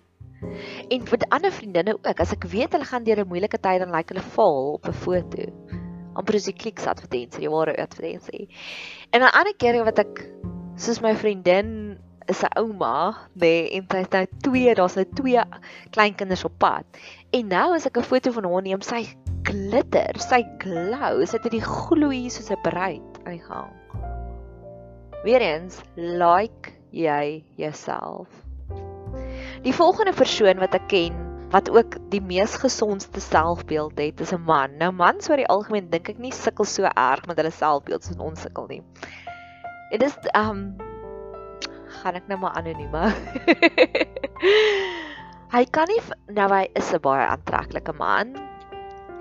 En 0.89 1.05
vir 1.05 1.19
ander 1.29 1.51
vriendinne 1.51 1.93
ook, 1.93 2.19
as 2.19 2.33
ek 2.33 2.43
weet 2.43 2.71
hulle 2.71 2.85
gaan 2.85 3.03
deur 3.03 3.19
'n 3.19 3.27
moeilike 3.27 3.59
tyd 3.59 3.79
dan 3.79 3.91
lyk 3.91 4.09
hulle 4.09 4.31
vaal 4.35 4.73
op 4.73 4.87
'n 4.87 4.93
foto. 4.93 5.43
amper 6.15 6.35
as 6.35 6.45
die 6.45 6.53
kliks 6.53 6.87
advertensie, 6.87 7.43
jy 7.43 7.49
ware 7.49 7.77
advertensie. 7.77 8.49
En 9.13 9.21
'n 9.21 9.31
ander 9.31 9.53
keer 9.55 9.85
wat 9.85 9.99
ek 9.99 10.27
soos 10.75 11.01
my 11.01 11.15
vriendin 11.15 11.88
is 12.29 12.43
'n 12.43 12.57
ouma, 12.61 13.17
nee, 13.33 13.69
en 13.75 13.85
sy 13.91 13.97
het 13.97 14.11
nou 14.11 14.25
twee, 14.45 14.75
daar's 14.75 14.95
nou 14.95 15.05
twee 15.15 15.43
kleinkinders 15.89 16.45
op 16.45 16.57
pad. 16.57 16.85
En 17.33 17.47
nou 17.47 17.73
as 17.75 17.85
ek 17.85 17.97
'n 17.97 18.03
foto 18.03 18.31
van 18.31 18.43
haar 18.43 18.61
neem, 18.61 18.81
sy 18.81 19.05
glitter, 19.43 20.19
sy 20.19 20.43
glow, 20.61 21.25
sy 21.25 21.37
het 21.37 21.47
hierdie 21.47 21.65
gloei 21.65 22.29
soos 22.29 22.51
'n 22.51 22.61
bruid 22.61 23.19
aan 23.25 23.33
die 23.37 23.45
gang. 23.45 23.73
Weereens, 25.23 25.81
like 25.95 26.73
jy 26.91 27.43
jouself. 27.55 28.27
Die 29.63 29.73
volgende 29.73 30.13
persoon 30.13 30.59
wat 30.59 30.73
ek 30.73 30.87
ken 30.87 31.25
wat 31.49 31.69
ook 31.69 31.97
die 32.13 32.21
mees 32.21 32.55
gesondste 32.61 33.19
selfbeeld 33.19 33.97
het 33.97 34.19
is 34.21 34.33
'n 34.33 34.45
man. 34.45 34.77
Nou 34.77 34.91
mans 34.91 35.29
oor 35.29 35.37
die 35.37 35.47
algemeen 35.47 35.89
dink 35.89 36.09
ek 36.09 36.17
nie 36.17 36.31
sukkel 36.31 36.65
so 36.65 36.83
erg 36.83 37.25
met 37.25 37.37
hulle 37.37 37.51
selfbeeld 37.51 38.03
soos 38.03 38.17
ons 38.17 38.41
sukkel 38.41 38.67
nie. 38.67 38.83
Dit 39.89 40.03
is 40.03 40.17
um 40.37 40.77
gaan 42.03 42.19
ek 42.19 42.29
nou 42.31 42.39
maar 42.41 42.57
anoniem 42.59 42.95
hy 45.55 45.63
kan 45.73 45.89
nie 45.89 46.01
nou 46.37 46.49
hy 46.53 46.65
is 46.75 46.93
'n 46.93 47.03
baie 47.03 47.25
aantreklike 47.27 47.95
man 47.97 48.37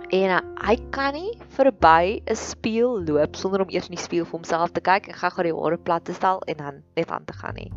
en 0.08 0.32
uh, 0.32 0.40
hy 0.64 0.76
kan 0.94 1.12
nie 1.16 1.36
verby 1.56 2.20
'n 2.24 2.36
spieël 2.36 3.04
loop 3.04 3.36
sonder 3.36 3.64
om 3.64 3.72
eers 3.72 3.88
in 3.88 3.96
die 3.96 4.04
spieël 4.04 4.24
vir 4.24 4.38
homself 4.38 4.72
te 4.72 4.80
kyk 4.80 5.08
en 5.08 5.18
gou-gou 5.20 5.44
die 5.44 5.56
hare 5.56 5.78
plat 5.78 6.04
te 6.04 6.16
stel 6.16 6.40
en 6.48 6.56
dan 6.56 6.82
net 6.96 7.10
aan 7.10 7.24
te 7.28 7.36
gaan 7.36 7.54
nie. 7.54 7.72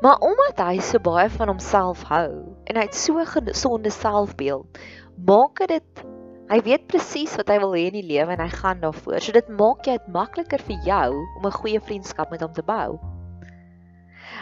Maar 0.00 0.16
omdat 0.24 0.60
hy 0.64 0.78
so 0.80 0.98
baie 0.98 1.28
van 1.30 1.52
homself 1.52 2.02
hou 2.08 2.56
en 2.64 2.76
hy 2.76 2.86
het 2.86 2.96
so 2.96 3.24
gesonde 3.24 3.90
selfbeeld, 3.90 4.80
maak 5.26 5.60
dit 5.68 6.04
hy 6.48 6.62
weet 6.64 6.86
presies 6.88 7.34
wat 7.36 7.50
hy 7.52 7.58
wil 7.60 7.76
hê 7.76 7.88
in 7.90 7.98
die 7.98 8.08
lewe 8.08 8.32
en 8.32 8.40
hy 8.40 8.48
gaan 8.48 8.80
daarvoor. 8.80 9.20
So 9.20 9.36
dit 9.36 9.48
maak 9.52 9.84
dit 9.84 10.08
makliker 10.08 10.62
vir 10.64 10.80
jou 10.86 11.10
om 11.36 11.44
'n 11.44 11.58
goeie 11.60 11.80
vriendskap 11.80 12.30
met 12.30 12.40
hom 12.40 12.52
te 12.52 12.62
bou. 12.62 12.96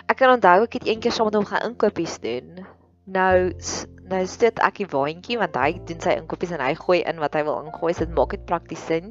Ek 0.07 0.21
kan 0.21 0.31
onthou 0.31 0.65
ek 0.65 0.77
het 0.79 0.87
eendag 0.87 1.15
saam 1.15 1.27
met 1.31 1.37
hom 1.39 1.47
gaan 1.49 1.65
inkopies 1.73 2.19
doen. 2.23 2.61
Nou 3.11 3.53
nou 4.07 4.21
stoot 4.31 4.61
ek 4.63 4.77
die 4.79 4.87
waantjie 4.91 5.39
want 5.41 5.57
hy 5.59 5.73
doen 5.89 6.03
sy 6.03 6.15
inkopies 6.15 6.53
en 6.55 6.63
hy 6.63 6.75
gooi 6.79 7.01
in 7.11 7.19
wat 7.19 7.35
hy 7.35 7.43
wil 7.49 7.65
ingooi, 7.65 7.91
so 7.91 8.05
dit 8.07 8.15
maak 8.15 8.37
dit 8.37 8.45
prakties 8.47 8.85
sin. 8.87 9.11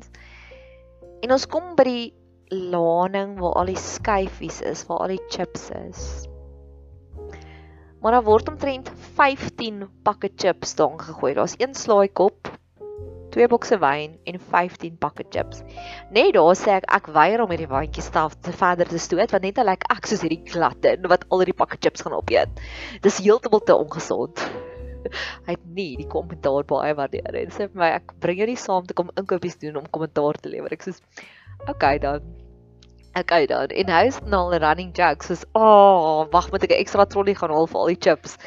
En 1.24 1.36
ons 1.36 1.48
kom 1.52 1.74
by 1.76 1.86
die 1.88 2.06
laning 2.72 3.36
waar 3.42 3.60
al 3.60 3.74
die 3.74 3.82
skyfies 3.82 4.62
is, 4.64 4.86
waar 4.88 5.04
al 5.04 5.16
die 5.18 5.24
chips 5.34 5.68
is. 5.76 6.06
Maar 8.00 8.20
daar 8.20 8.28
word 8.28 8.54
omtrent 8.54 8.92
15 9.18 9.84
pakke 10.06 10.30
chips 10.38 10.76
daarin 10.80 11.02
gegooi. 11.02 11.34
Daar's 11.34 11.58
een 11.60 11.76
slaaikop 11.76 12.52
2 13.36 13.48
bokse 13.52 13.78
wyn 13.82 14.16
en 14.30 14.38
15 14.40 14.96
pakke 15.02 15.26
chips. 15.34 15.62
Net 16.16 16.34
daar 16.38 16.56
sê 16.60 16.78
ek 16.78 16.88
ek 16.98 17.10
weier 17.16 17.44
om 17.44 17.52
hierdie 17.52 17.72
wandjie 17.72 18.06
self 18.06 18.38
te 18.46 18.54
verder 18.56 18.88
te 18.90 19.02
stoot 19.02 19.36
want 19.36 19.48
net 19.48 19.60
al 19.62 19.74
ek 19.74 19.84
ek 19.92 20.08
soos 20.10 20.24
hierdie 20.24 20.44
glatte 20.52 20.96
wat 21.12 21.28
al 21.30 21.44
hierdie 21.44 21.58
pakke 21.58 21.80
chips 21.84 22.06
gaan 22.06 22.16
opeet. 22.18 22.64
Dis 23.04 23.20
heeltemal 23.24 23.64
te 23.68 23.76
ongesond. 23.76 24.46
Hy 25.46 25.54
het 25.54 25.68
nie 25.78 25.92
die 26.00 26.08
kommentaar 26.10 26.66
baie 26.70 26.96
waardeer 26.98 27.42
en 27.44 27.54
sê 27.54 27.68
vir 27.68 27.84
my 27.84 27.92
ek 28.00 28.16
bring 28.24 28.40
jou 28.42 28.50
nie 28.50 28.60
saam 28.60 28.88
te 28.88 28.98
kom 28.98 29.12
inkopies 29.20 29.60
doen 29.62 29.82
om 29.82 29.92
kommentaar 29.92 30.40
te 30.42 30.54
lewer. 30.54 30.74
Ek 30.74 30.88
sê 30.88 30.96
okay 31.70 32.00
dan. 32.02 32.24
Okay 33.16 33.46
dan. 33.48 33.72
En 33.72 33.92
hy 33.96 34.06
is 34.10 34.18
nou 34.28 34.52
'n 34.52 34.60
running 34.60 34.92
joke 34.92 35.24
soos, 35.24 35.46
"Ag, 35.56 35.62
oh, 35.64 36.28
wag 36.32 36.52
moet 36.52 36.64
ek 36.64 36.72
'n 36.72 36.82
ekstra 36.84 37.06
trollie 37.06 37.36
gaan 37.36 37.52
haal 37.52 37.68
vir 37.68 37.80
al 37.80 37.92
die 37.94 38.02
chips." 38.08 38.38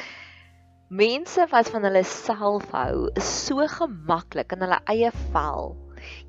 Mense 0.88 1.44
wat 1.52 1.68
van 1.68 1.84
hulle 1.84 2.00
self 2.08 2.70
hou, 2.72 3.10
is 3.20 3.26
so 3.44 3.60
gemaklik 3.68 4.54
in 4.54 4.62
hulle 4.64 4.78
eie 4.88 5.10
vel. 5.34 5.74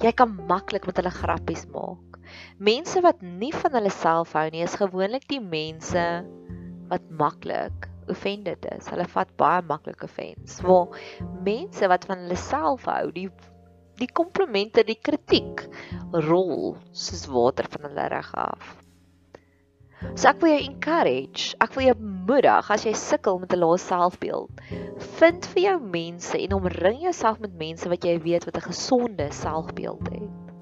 Jy 0.04 0.12
kan 0.20 0.34
maklik 0.50 0.84
met 0.90 0.98
hulle 1.00 1.14
grappies 1.16 1.64
maak. 1.72 2.18
Mense 2.60 3.00
wat 3.06 3.22
nie 3.24 3.54
van 3.56 3.78
hulle 3.78 3.94
self 3.96 4.34
hou 4.36 4.44
nie, 4.52 4.66
is 4.66 4.76
gewoonlik 4.82 5.30
die 5.32 5.40
mense 5.40 6.04
wat 6.92 7.08
maklik 7.22 7.88
offended 8.12 8.68
is. 8.74 8.90
Hulle 8.92 9.08
vat 9.14 9.32
baie 9.40 9.64
maklike 9.64 10.10
offense. 10.10 10.60
Waar 10.68 10.92
mense 11.48 11.88
wat 11.88 12.10
van 12.12 12.26
hulle 12.26 12.40
self 12.44 12.90
hou, 12.92 13.06
die 13.16 13.30
die 14.00 14.12
komplimente, 14.12 14.84
die 14.84 15.00
kritiek 15.00 15.64
rol 16.28 16.76
soos 16.92 17.26
water 17.32 17.72
van 17.72 17.88
hulle 17.88 18.12
reg 18.12 18.36
af. 18.36 18.76
So 20.16 20.30
ek 20.30 20.40
wil 20.40 20.54
jou 20.54 20.62
encourage, 20.64 21.56
ek 21.60 21.74
wil 21.76 21.90
jou 21.90 21.96
bemoedig 22.00 22.70
as 22.72 22.86
jy 22.88 22.94
sukkel 22.96 23.40
met 23.42 23.54
'n 23.54 23.60
lae 23.60 23.78
selfbeeld. 23.78 24.62
Vind 25.20 25.48
vir 25.54 25.62
jou 25.64 25.80
mense 25.80 26.40
en 26.40 26.54
omring 26.54 27.02
jouself 27.02 27.40
met 27.40 27.58
mense 27.60 27.90
wat 27.90 28.04
jy 28.04 28.20
weet 28.24 28.46
wat 28.46 28.58
'n 28.58 28.70
gesonde 28.72 29.28
selfbeeld 29.32 30.08
het. 30.10 30.54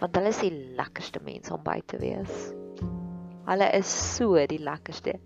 Want 0.00 0.16
hulle 0.16 0.28
is 0.28 0.40
die 0.40 0.74
lekkerste 0.76 1.20
mense 1.24 1.52
om 1.54 1.62
by 1.62 1.82
te 1.86 1.98
wees. 1.98 2.54
Hulle 3.46 3.72
is 3.72 4.16
so 4.16 4.46
die 4.46 4.62
lekkerste 4.62 5.18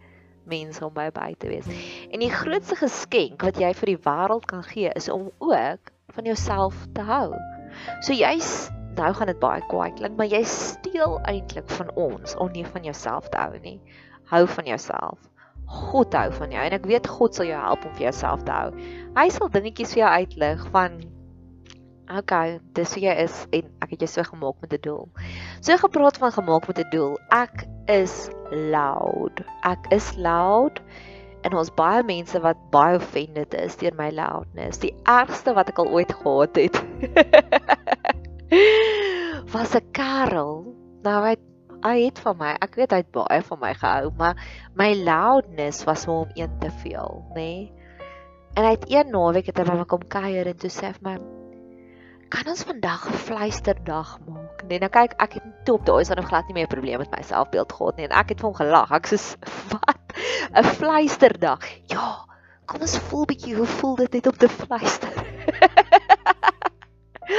mense 0.45 0.85
om 0.85 0.93
by 0.95 1.11
by 1.11 1.35
te 1.39 1.49
wees. 1.49 1.67
En 2.11 2.21
die 2.21 2.31
grootste 2.31 2.77
geskenk 2.77 3.43
wat 3.43 3.59
jy 3.61 3.73
vir 3.75 3.87
die 3.87 4.03
wêreld 4.05 4.47
kan 4.47 4.63
gee 4.63 4.91
is 4.95 5.09
om 5.09 5.31
ook 5.39 5.93
van 6.15 6.25
jouself 6.25 6.87
te 6.95 7.01
hou. 7.01 7.33
So 8.01 8.13
jy 8.13 8.39
nou 8.97 9.13
gaan 9.15 9.31
dit 9.31 9.39
baie 9.43 9.63
kwaai 9.71 9.93
klink, 9.99 10.17
maar 10.17 10.31
jy 10.31 10.43
steel 10.49 11.19
eintlik 11.31 11.69
van 11.79 11.93
ons 11.95 12.37
om 12.37 12.51
nie 12.53 12.67
van 12.67 12.85
jouself 12.85 13.29
te 13.33 13.39
hou 13.39 13.59
nie. 13.65 13.79
Hou 14.33 14.47
van 14.49 14.69
jouself. 14.69 15.19
God 15.73 16.15
hou 16.15 16.29
van 16.37 16.53
jou 16.53 16.65
en 16.67 16.77
ek 16.77 16.87
weet 16.89 17.09
God 17.09 17.35
sal 17.37 17.49
jou 17.49 17.61
help 17.61 17.87
om 17.89 17.95
vir 17.97 18.11
jouself 18.11 18.45
te 18.45 18.53
hou. 18.53 18.71
Hy 19.17 19.27
sal 19.33 19.51
dingetjies 19.53 19.95
vir 19.97 20.05
jou 20.05 20.13
uitlig 20.21 20.69
van 20.75 21.01
Okay, 22.13 22.59
dis 22.77 22.91
wie 22.99 23.07
jy 23.07 23.13
is 23.23 23.37
en 23.57 23.69
ek 23.81 23.95
het 23.95 24.03
jou 24.05 24.09
so 24.11 24.25
gemaak 24.27 24.59
met 24.61 24.75
'n 24.75 24.83
doel. 24.85 25.09
So 25.65 25.77
gepraat 25.81 26.19
van 26.21 26.33
gemaak 26.33 26.67
met 26.69 26.79
'n 26.79 26.91
doel. 26.91 27.17
Ek 27.31 27.65
is 27.87 28.29
loud. 28.51 29.41
Ek 29.65 29.87
is 29.91 30.13
loud 30.17 30.83
en 31.43 31.55
ons 31.55 31.71
baie 31.75 32.03
mense 32.03 32.41
wat 32.41 32.59
baie 32.71 32.97
offended 32.97 33.55
is 33.55 33.77
deur 33.77 33.95
my 33.95 34.11
loudness. 34.11 34.79
Die 34.79 34.95
ergste 35.05 35.55
wat 35.55 35.69
ek 35.69 35.79
al 35.79 35.89
ooit 35.89 36.13
gehad 36.13 36.57
het. 36.57 36.77
was 39.53 39.75
'n 39.75 39.91
Karel. 39.93 40.75
Nou 41.03 41.19
hy 41.27 41.37
hy 41.83 42.05
het 42.05 42.19
van 42.23 42.37
my, 42.39 42.53
ek 42.63 42.77
weet 42.79 42.93
hy 42.95 43.01
het 43.03 43.11
baie 43.11 43.43
van 43.43 43.59
my 43.59 43.73
gehou, 43.75 44.13
maar 44.17 44.37
my 44.79 44.95
loudness 44.95 45.85
was 45.85 46.05
hom 46.07 46.29
een 46.39 46.59
te 46.63 46.71
veel, 46.71 47.25
nê? 47.35 47.35
Nee? 47.35 47.73
En 48.55 48.65
hy 48.65 48.71
het 48.71 48.85
een 48.87 49.11
naweek 49.11 49.47
het 49.47 49.59
hy 49.59 49.65
by 49.65 49.79
my 49.81 49.87
kom 49.89 50.05
kuier 50.07 50.47
en 50.47 50.57
toe 50.57 50.71
sê 50.71 50.87
hy 50.87 50.93
vir 50.93 51.07
my 51.09 51.17
kan 52.33 52.49
ons 52.49 52.63
vandag 52.65 53.09
'n 53.09 53.19
fluisterdag 53.27 54.19
maak. 54.29 54.63
Nee, 54.69 54.79
nou 54.79 54.89
kyk, 54.89 55.13
ek 55.21 55.33
het 55.37 55.45
toe 55.65 55.75
op 55.75 55.85
daai 55.87 56.05
son 56.05 56.17
nog 56.17 56.29
glad 56.29 56.47
nie 56.47 56.55
meer 56.55 56.69
'n 56.69 56.75
probleem 56.75 56.99
met 56.99 57.11
my 57.11 57.23
selfbeeld 57.23 57.73
gehad 57.73 57.97
nie 57.97 58.05
en 58.09 58.17
ek 58.21 58.29
het 58.29 58.41
vir 58.41 58.49
hom 58.49 58.57
gelag. 58.57 58.93
Ek 58.93 59.07
sê, 59.07 59.19
"Wat? 59.73 60.17
'n 60.55 60.65
Fluisterdag?" 60.65 61.61
Ja, 61.93 62.25
kom 62.67 62.81
ons 62.81 62.99
voel 62.99 63.27
bietjie 63.27 63.57
hoe 63.57 63.67
voel 63.67 63.97
dit 63.97 64.13
net 64.13 64.27
om 64.27 64.37
te 64.37 64.49
fluister. 64.49 65.13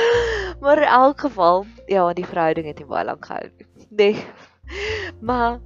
maar 0.63 0.77
in 0.77 0.89
elk 0.89 1.19
geval, 1.19 1.65
ja, 1.87 2.07
die 2.13 2.25
verhouding 2.25 2.67
het 2.67 2.81
nie 2.81 2.89
baie 2.89 3.05
lank 3.05 3.25
gehou 3.25 3.49
nie. 3.49 3.87
Nee. 3.89 4.17
Maar 5.27 5.59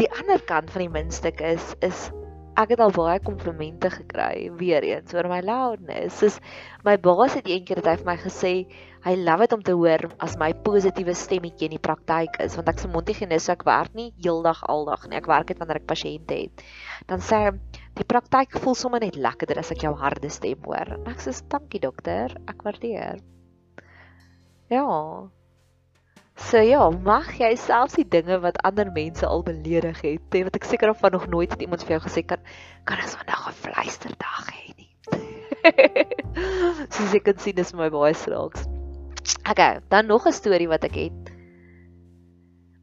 die 0.00 0.08
ander 0.16 0.40
kant 0.48 0.70
van 0.70 0.86
die 0.86 0.92
muntstuk 0.92 1.40
is 1.44 1.74
is 1.84 2.08
ek 2.60 2.74
het 2.74 2.80
al 2.82 2.92
baie 2.92 3.20
komplimente 3.24 3.88
gekry 3.92 4.50
weer 4.60 4.84
eens 4.84 5.14
oor 5.14 5.28
my 5.30 5.40
loudness. 5.44 6.18
Soos 6.20 6.38
my 6.84 6.96
baas 7.00 7.36
het 7.38 7.48
eendag 7.48 7.80
dit 7.80 7.88
hy 7.88 7.94
vir 8.00 8.08
my 8.08 8.16
gesê, 8.20 8.52
hy 9.06 9.14
love 9.16 9.46
dit 9.46 9.56
om 9.56 9.64
te 9.64 9.76
hoor 9.76 10.04
as 10.26 10.36
my 10.40 10.50
positiewe 10.66 11.14
stemmetjie 11.16 11.70
in 11.70 11.76
die 11.76 11.82
praktyk 11.82 12.36
is, 12.44 12.56
want 12.58 12.68
ek's 12.72 12.84
'n 12.84 12.92
mondhygiënis, 12.96 13.48
so 13.48 13.56
ek 13.56 13.64
werk 13.68 13.94
nie 13.94 14.10
heeldag 14.20 14.62
aldag 14.68 15.08
nie. 15.08 15.16
Ek 15.16 15.30
werk 15.30 15.48
net 15.48 15.62
wanneer 15.62 15.80
ek 15.80 15.88
pasiënte 15.88 16.40
het. 16.42 16.64
Dan 17.08 17.24
sê 17.24 17.44
hy, 17.46 17.50
die 17.96 18.08
praktyk 18.14 18.58
voel 18.60 18.74
sommer 18.74 19.00
net 19.00 19.16
lekkerder 19.16 19.58
as 19.58 19.72
ek 19.72 19.84
jou 19.86 19.94
harde 19.94 20.30
stem 20.30 20.60
hoor. 20.64 20.96
En 21.00 21.08
ek 21.08 21.20
sê, 21.20 21.32
"Dankie 21.48 21.80
dokter, 21.80 22.36
ek 22.48 22.62
waardeer." 22.62 23.20
Ja. 24.70 25.30
So 26.38 26.60
ja, 26.62 26.84
mag 26.90 27.32
jy 27.40 27.50
selfs 27.58 27.96
die 27.98 28.06
dinge 28.06 28.38
wat 28.40 28.60
ander 28.64 28.88
mense 28.94 29.26
al 29.26 29.42
beledig 29.42 29.98
het, 30.06 30.22
ten 30.30 30.46
wat 30.46 30.56
ek 30.56 30.68
seker 30.70 30.92
of 30.92 31.00
van 31.02 31.12
nog 31.16 31.26
nooit 31.32 31.50
het 31.50 31.64
iemand 31.66 31.82
vir 31.84 31.96
jou 31.96 32.04
gesê 32.06 32.22
kan 32.22 32.38
kan 32.88 33.02
ons 33.02 33.16
vandag 33.18 33.42
'n 33.50 33.58
fluisterdag 33.64 34.46
hê 34.54 34.70
nie. 34.78 34.92
Soos 36.94 37.16
ek 37.18 37.26
kan 37.26 37.42
sien 37.42 37.58
dis 37.58 37.74
my 37.74 37.90
baie 37.90 38.14
snaaks. 38.14 38.64
Okay, 39.50 39.82
dan 39.90 40.06
nog 40.06 40.26
'n 40.30 40.32
storie 40.32 40.70
wat 40.70 40.86
ek 40.86 40.96
het. 41.02 41.34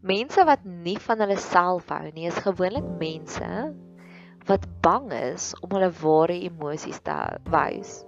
Mense 0.03 0.43
wat 0.45 0.67
nie 0.67 0.99
van 0.99 1.23
hulle 1.23 1.39
self 1.39 1.89
hou 1.89 2.11
nie, 2.11 2.27
is 2.27 2.43
gewoonlik 2.43 2.85
mense 2.99 3.73
wat 4.47 4.67
bang 4.83 5.11
is 5.11 5.53
om 5.63 5.71
hulle 5.71 5.91
ware 6.03 6.35
emosies 6.35 6.99
te 6.99 7.15
wys. 7.47 8.03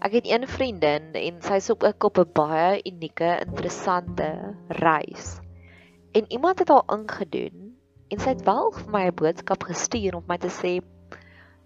Ek 0.00 0.12
het 0.12 0.26
een 0.28 0.48
vriendin 0.48 1.12
en 1.12 1.38
sy's 1.42 1.70
op 1.70 1.82
'n 1.82 1.94
op 2.04 2.18
'n 2.18 2.32
baie 2.32 2.80
unieke, 2.84 3.30
interessante 3.46 4.54
reis. 4.68 5.38
En 6.12 6.24
iemand 6.28 6.58
het 6.58 6.68
haar 6.68 6.98
ingedoen 6.98 7.76
en 8.08 8.18
sy 8.18 8.28
het 8.28 8.42
wel 8.42 8.72
vir 8.72 8.90
my 8.90 9.06
'n 9.06 9.14
boodskap 9.14 9.62
gestuur 9.62 10.14
om 10.16 10.24
my 10.26 10.38
te 10.38 10.52
sê 10.52 10.80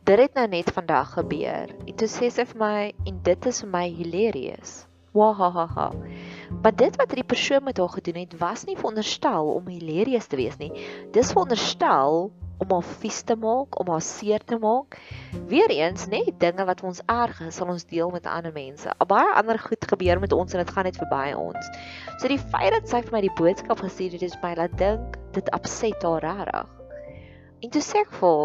dit 0.05 0.19
het 0.19 0.35
nou 0.35 0.49
net 0.49 0.71
vandag 0.71 1.13
gebeur. 1.13 1.69
En 1.87 1.95
toe 1.95 2.09
sê 2.09 2.31
sy 2.31 2.45
vir 2.45 2.59
my 2.59 2.93
en 3.05 3.21
dit 3.23 3.47
is 3.47 3.61
vir 3.61 3.71
my 3.71 3.89
hilarious. 3.89 4.87
Wahaha. 5.13 5.91
Maar 6.63 6.77
dit 6.77 6.97
wat 6.97 7.11
hierdie 7.11 7.27
persoon 7.27 7.65
met 7.65 7.79
haar 7.79 7.89
gedoen 7.89 8.15
het, 8.15 8.39
was 8.39 8.65
nie 8.65 8.77
veronderstel 8.77 9.53
om 9.55 9.67
hilarious 9.67 10.27
te 10.27 10.37
wees 10.37 10.57
nie. 10.57 10.71
Dis 11.13 11.33
veronderstel 11.33 12.31
om 12.61 12.73
haar 12.75 12.89
vies 13.01 13.21
te 13.27 13.37
maak, 13.41 13.79
om 13.81 13.89
haar 13.93 14.05
seer 14.05 14.45
te 14.45 14.59
maak. 14.61 14.99
Weereens 15.49 16.07
net 16.13 16.33
dinge 16.43 16.65
wat 16.69 16.83
ons 16.87 17.01
erg 17.09 17.41
is, 17.47 17.57
sal 17.57 17.73
ons 17.73 17.87
deel 17.89 18.13
met 18.13 18.29
ander 18.29 18.53
mense. 18.53 18.93
Baie 19.09 19.33
ander 19.41 19.59
goed 19.59 19.87
gebeur 19.93 20.21
met 20.21 20.35
ons 20.37 20.55
en 20.55 20.63
dit 20.63 20.75
gaan 20.77 20.89
net 20.89 21.01
verby 21.01 21.31
ons. 21.39 21.71
So 22.19 22.29
die 22.29 22.41
feit 22.41 22.75
dat 22.77 22.91
sy 22.91 23.01
vir 23.07 23.17
my 23.17 23.25
die 23.25 23.37
boodskap 23.39 23.81
gestuur 23.81 24.19
het, 24.19 24.27
is 24.29 24.37
my 24.45 24.53
laat 24.59 24.77
dink 24.81 25.17
dit 25.37 25.49
upset 25.57 26.05
haar 26.05 26.25
regtig. 26.27 26.77
En 27.61 27.73
toe 27.73 27.83
sê 27.85 28.05
ek 28.05 28.13
vir 28.21 28.39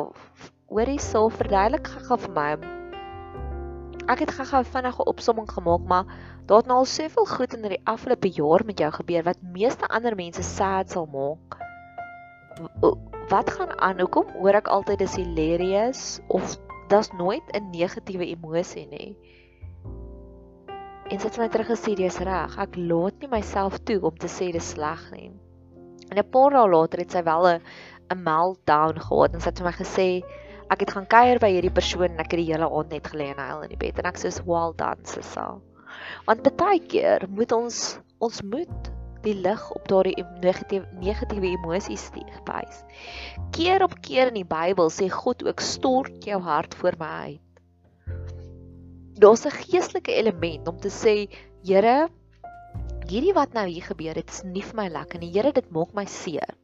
hoorie 0.72 1.00
sou 1.00 1.28
verduidelik 1.32 1.92
gou 2.08 2.18
vir 2.26 2.34
my. 2.36 2.50
Ek 4.12 4.22
het 4.22 4.34
gou-gou 4.38 4.62
vinnige 4.70 5.08
opsomming 5.10 5.48
gemaak, 5.50 5.88
maar 5.90 6.06
daar 6.46 6.62
het 6.62 6.70
nou 6.70 6.78
al 6.84 6.90
soveel 6.90 7.26
goed 7.26 7.56
in 7.58 7.66
die 7.66 7.82
afgelope 7.90 8.30
jaar 8.30 8.66
met 8.66 8.80
jou 8.80 8.92
gebeur 9.00 9.26
wat 9.32 9.42
meeste 9.56 9.88
ander 9.88 10.16
mense 10.16 10.44
sad 10.44 10.94
sal 10.94 11.10
maak. 11.10 11.60
Wat 13.30 13.50
gaan 13.50 13.80
aan? 13.82 14.00
Hoekom 14.00 14.28
hoor 14.38 14.54
ek 14.60 14.68
altyd 14.70 15.00
dis 15.02 15.16
hilarious 15.18 16.02
of 16.30 16.60
daar's 16.92 17.10
nooit 17.18 17.46
'n 17.58 17.72
negatiewe 17.74 18.26
emosie 18.30 18.86
nie? 18.86 19.18
En 21.10 21.20
sit 21.20 21.38
my 21.38 21.48
terug 21.50 21.72
gesê 21.74 21.96
dis 21.98 22.20
reg. 22.22 22.58
Ek 22.58 22.78
laat 22.78 23.18
nie 23.20 23.30
myself 23.30 23.80
toe 23.82 23.98
om 24.02 24.14
te 24.18 24.30
sê 24.30 24.52
dis 24.54 24.70
sleg 24.70 25.02
nie. 25.12 25.32
En 26.12 26.18
'n 26.22 26.30
paar 26.30 26.52
dae 26.54 26.70
later 26.70 27.00
het 27.00 27.12
sy 27.12 27.24
wel 27.24 27.48
'n 27.48 27.62
'n 28.14 28.24
meltdown 28.24 29.00
gehad 29.00 29.34
en 29.34 29.42
sy 29.42 29.50
het 29.50 29.60
vir 29.60 29.66
my 29.66 29.76
gesê 29.82 30.10
ek 30.70 30.80
het 30.80 30.92
gaan 30.92 31.08
kuier 31.08 31.40
by 31.40 31.50
hierdie 31.50 31.74
persoon 31.74 32.12
en 32.12 32.20
ek 32.20 32.32
het 32.32 32.42
die 32.42 32.54
hele 32.54 32.70
aand 32.70 32.90
net 32.90 33.08
gelê 33.08 33.32
en 33.34 33.42
huil 33.42 33.62
in 33.62 33.70
die 33.70 33.84
bed 33.86 34.00
en 34.00 34.06
ek 34.06 34.18
sê 34.18 34.30
well 34.46 34.74
done 34.78 35.02
Sissa. 35.04 35.58
Want 36.28 36.58
baie 36.58 36.80
keer 36.80 37.26
moet 37.30 37.52
ons 37.52 38.00
ons 38.20 38.42
moet 38.44 38.95
die 39.26 39.36
lig 39.36 39.64
op 39.76 39.88
daardie 39.90 40.26
negatiewe 40.44 40.86
negatiewe 41.02 41.54
emosies 41.58 42.10
wys. 42.16 42.84
Keer 43.52 43.84
op 43.84 43.98
keer 44.02 44.32
in 44.32 44.42
die 44.42 44.48
Bybel 44.48 44.92
sê 44.94 45.10
God 45.10 45.44
ook 45.46 45.60
stort 45.60 46.24
jou 46.24 46.42
hart 46.42 46.76
voor 46.76 46.98
my 47.00 47.14
uit. 47.26 47.42
Daar's 49.20 49.46
'n 49.46 49.52
geestelike 49.52 50.12
element 50.12 50.68
om 50.68 50.80
te 50.80 50.90
sê 50.90 51.30
Here 51.66 52.10
hierdie 53.10 53.34
wat 53.34 53.54
nou 53.54 53.66
hier 53.66 53.86
gebeur 53.86 54.18
het 54.18 54.30
is 54.30 54.44
nie 54.44 54.64
vir 54.66 54.76
my 54.76 54.88
lekker 54.90 55.20
nie. 55.20 55.32
Here, 55.34 55.52
dit 55.52 55.72
maak 55.72 55.94
my 55.94 56.06
seer. 56.06 56.56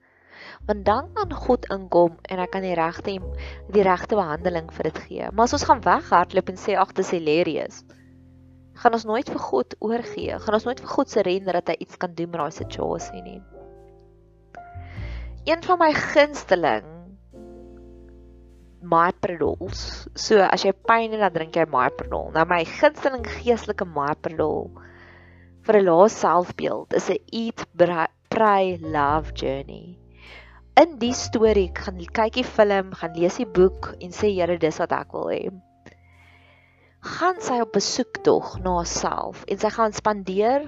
Want 0.67 0.85
dan 0.85 1.09
kan 1.13 1.33
God 1.33 1.65
inkom 1.73 2.17
en 2.29 2.41
hy 2.41 2.47
kan 2.53 2.61
die 2.61 2.75
regte 2.77 3.17
die 3.73 3.85
regte 3.85 4.15
behandeling 4.15 4.69
vir 4.73 4.89
dit 4.89 4.99
gee. 5.07 5.31
Maar 5.31 5.49
as 5.49 5.53
ons 5.57 5.65
gaan 5.69 5.81
weghardloop 5.85 6.49
en 6.49 6.57
sê 6.57 6.77
ag, 6.77 6.93
dis 6.97 7.13
hilarious. 7.15 7.83
Gaan 8.81 8.97
ons 8.97 9.05
nooit 9.05 9.29
vir 9.29 9.39
God 9.39 9.75
oorgee. 9.79 10.39
gaan 10.39 10.57
ons 10.57 10.65
nooit 10.65 10.79
vir 10.81 10.93
God 10.95 11.09
surrender 11.09 11.59
dat 11.59 11.69
hy 11.73 11.75
iets 11.85 11.97
kan 12.01 12.13
doen 12.17 12.31
met 12.31 12.41
daai 12.41 12.55
situasie 12.55 13.21
nie. 13.21 13.41
Een 15.45 15.63
van 15.65 15.79
my 15.81 15.91
gunsteling 15.93 16.89
Myperdol. 18.81 19.69
So 20.17 20.41
as 20.41 20.65
jy 20.65 20.73
pyn 20.73 21.13
het, 21.13 21.21
dan 21.21 21.33
drink 21.33 21.57
jy 21.57 21.67
Myperdol. 21.69 22.31
Nou 22.33 22.45
my 22.49 22.63
gunsteling 22.65 23.25
geestelike 23.29 23.85
Myperdol 23.85 24.71
vir 25.65 25.77
'n 25.77 25.85
lae 25.85 26.09
selfbeeld 26.09 26.93
is 26.97 27.09
'n 27.09 27.21
eat 27.31 27.65
pray 28.29 28.77
love 28.81 29.33
journey. 29.33 29.97
In 30.81 30.97
die 30.97 31.13
storie 31.13 31.69
gaan 31.75 31.99
kyk 31.99 32.33
die 32.33 32.43
film, 32.43 32.93
gaan 32.93 33.13
lees 33.13 33.37
die 33.37 33.45
boek 33.45 33.93
en 33.99 34.09
sê 34.09 34.33
Here 34.33 34.57
dis 34.57 34.79
wat 34.79 34.91
ek 34.91 35.11
wil 35.13 35.29
hê. 35.29 35.51
Gaan 37.01 37.39
sy 37.41 37.55
op 37.63 37.71
besoek 37.73 38.19
tog 38.21 38.59
na 38.61 38.75
haarself 38.77 39.41
en 39.49 39.57
sy 39.57 39.69
gaan 39.73 39.93
spandeer 39.97 40.67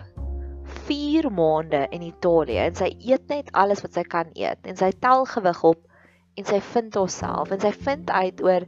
4 0.88 1.28
maande 1.30 1.84
in 1.94 2.02
Italië 2.08 2.64
en 2.64 2.78
sy 2.80 2.88
eet 3.06 3.28
net 3.30 3.52
alles 3.54 3.84
wat 3.86 3.94
sy 4.00 4.04
kan 4.16 4.32
eet 4.34 4.66
en 4.66 4.80
sy 4.80 4.90
tel 5.06 5.28
gewig 5.30 5.62
op 5.70 5.84
en 6.42 6.48
sy 6.50 6.58
vind 6.72 6.98
haarself 6.98 7.54
en 7.54 7.62
sy 7.62 7.70
vind 7.86 8.10
uit 8.10 8.42
oor 8.42 8.66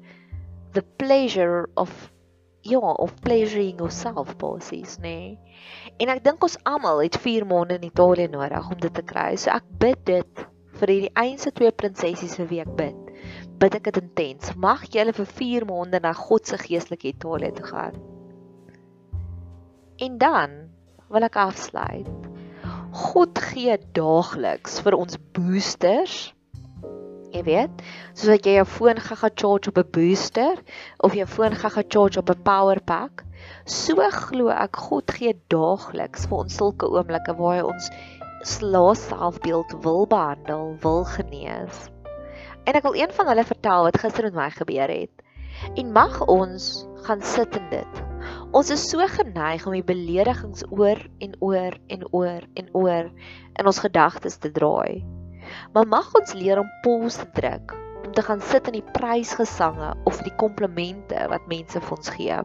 the 0.78 0.84
pleasure 1.02 1.66
of 1.74 1.90
ja, 2.66 2.80
of 2.80 3.16
pleasuring 3.22 3.78
yourself 3.78 4.38
basies, 4.38 4.98
nê. 4.98 5.16
Nee. 5.16 5.58
En 6.02 6.10
ek 6.14 6.24
dink 6.26 6.46
ons 6.46 6.58
almal 6.66 7.04
het 7.06 7.18
4 7.22 7.46
maande 7.50 7.78
in 7.78 7.90
Italië 7.90 8.30
nodig 8.34 8.70
om 8.74 8.80
dit 8.82 8.94
te 8.94 9.06
kry. 9.06 9.36
So 9.38 9.54
ek 9.54 9.66
bid 9.82 10.06
dit 10.10 10.46
vir 10.80 10.94
hierdie 10.94 11.14
eense 11.22 11.54
twee 11.54 11.72
prinsessies 11.72 12.38
vir 12.42 12.50
wie 12.50 12.62
ek 12.66 12.74
bid. 12.78 13.05
Bid 13.60 13.76
ek 13.80 13.90
dit 13.90 14.02
intens. 14.04 14.54
Mag 14.56 14.86
julle 14.92 15.14
vir 15.16 15.26
4 15.40 15.66
maande 15.70 16.00
na 16.04 16.14
God 16.14 16.48
se 16.48 16.60
geestelike 16.60 17.12
Italië 17.14 17.52
toe 17.56 17.66
gaan. 17.72 18.00
En 20.04 20.18
dan 20.18 20.56
wil 21.10 21.24
ek 21.28 21.40
afsluit. 21.40 22.32
God 22.96 23.40
gee 23.52 23.78
daagliks 23.96 24.80
vir 24.84 24.96
ons 24.96 25.20
boosters 25.36 26.36
jy 27.36 27.44
weet, 27.44 27.82
soos 28.16 28.32
dat 28.32 28.48
jy 28.48 28.54
jou 28.60 28.68
foon 28.70 29.00
gaga 29.04 29.30
charge 29.42 29.72
op 29.72 29.80
'n 29.82 29.92
booster 29.98 30.62
of 31.08 31.16
jou 31.20 31.26
foon 31.28 31.56
gaga 31.64 31.84
charge 31.84 32.20
op 32.20 32.30
'n 32.32 32.44
power 32.44 32.80
pack, 32.92 33.26
so 33.66 33.96
glo 34.12 34.50
ek 34.50 34.76
God 34.88 35.12
gee 35.12 35.34
daagliks 35.50 36.28
vir 36.28 36.38
ons 36.38 36.56
sulke 36.56 36.88
oomblikke 36.88 37.36
waar 37.40 37.58
hy 37.58 37.66
ons 37.74 37.90
slaas 38.44 39.08
selfbeeld 39.10 39.76
wil 39.84 40.08
behandel, 40.08 40.78
wil 40.82 41.04
genees. 41.04 41.95
En 42.66 42.74
ek 42.74 42.86
wil 42.86 42.96
een 42.98 43.12
van 43.14 43.28
hulle 43.30 43.46
vertel 43.46 43.86
wat 43.86 44.00
gister 44.02 44.26
met 44.26 44.38
my 44.38 44.50
gebeur 44.50 44.90
het. 44.90 45.24
En 45.78 45.92
mag 45.94 46.18
ons 46.26 46.88
gaan 47.06 47.22
sit 47.22 47.56
in 47.56 47.68
dit. 47.70 48.02
Ons 48.58 48.72
is 48.74 48.88
so 48.90 49.06
geneig 49.08 49.66
om 49.70 49.76
die 49.76 49.86
beledigings 49.86 50.66
oor 50.74 51.00
en 51.22 51.36
oor 51.46 51.78
en 51.94 52.08
oor 52.10 52.48
en 52.58 52.72
oor 52.74 53.12
in 53.54 53.70
ons 53.70 53.82
gedagtes 53.86 54.40
te 54.42 54.52
draai. 54.52 55.06
Maar 55.74 55.88
mag 55.88 56.10
ons 56.18 56.34
leer 56.34 56.60
om 56.60 56.74
pause 56.82 57.22
te 57.22 57.30
druk, 57.38 57.76
om 58.06 58.12
te 58.18 58.26
gaan 58.26 58.42
sit 58.42 58.68
in 58.72 58.80
die 58.80 58.92
prysgesange 58.98 59.94
of 60.10 60.24
die 60.26 60.34
komplimente 60.42 61.28
wat 61.30 61.46
mense 61.52 61.82
vir 61.82 61.98
ons 61.98 62.14
gee. 62.18 62.40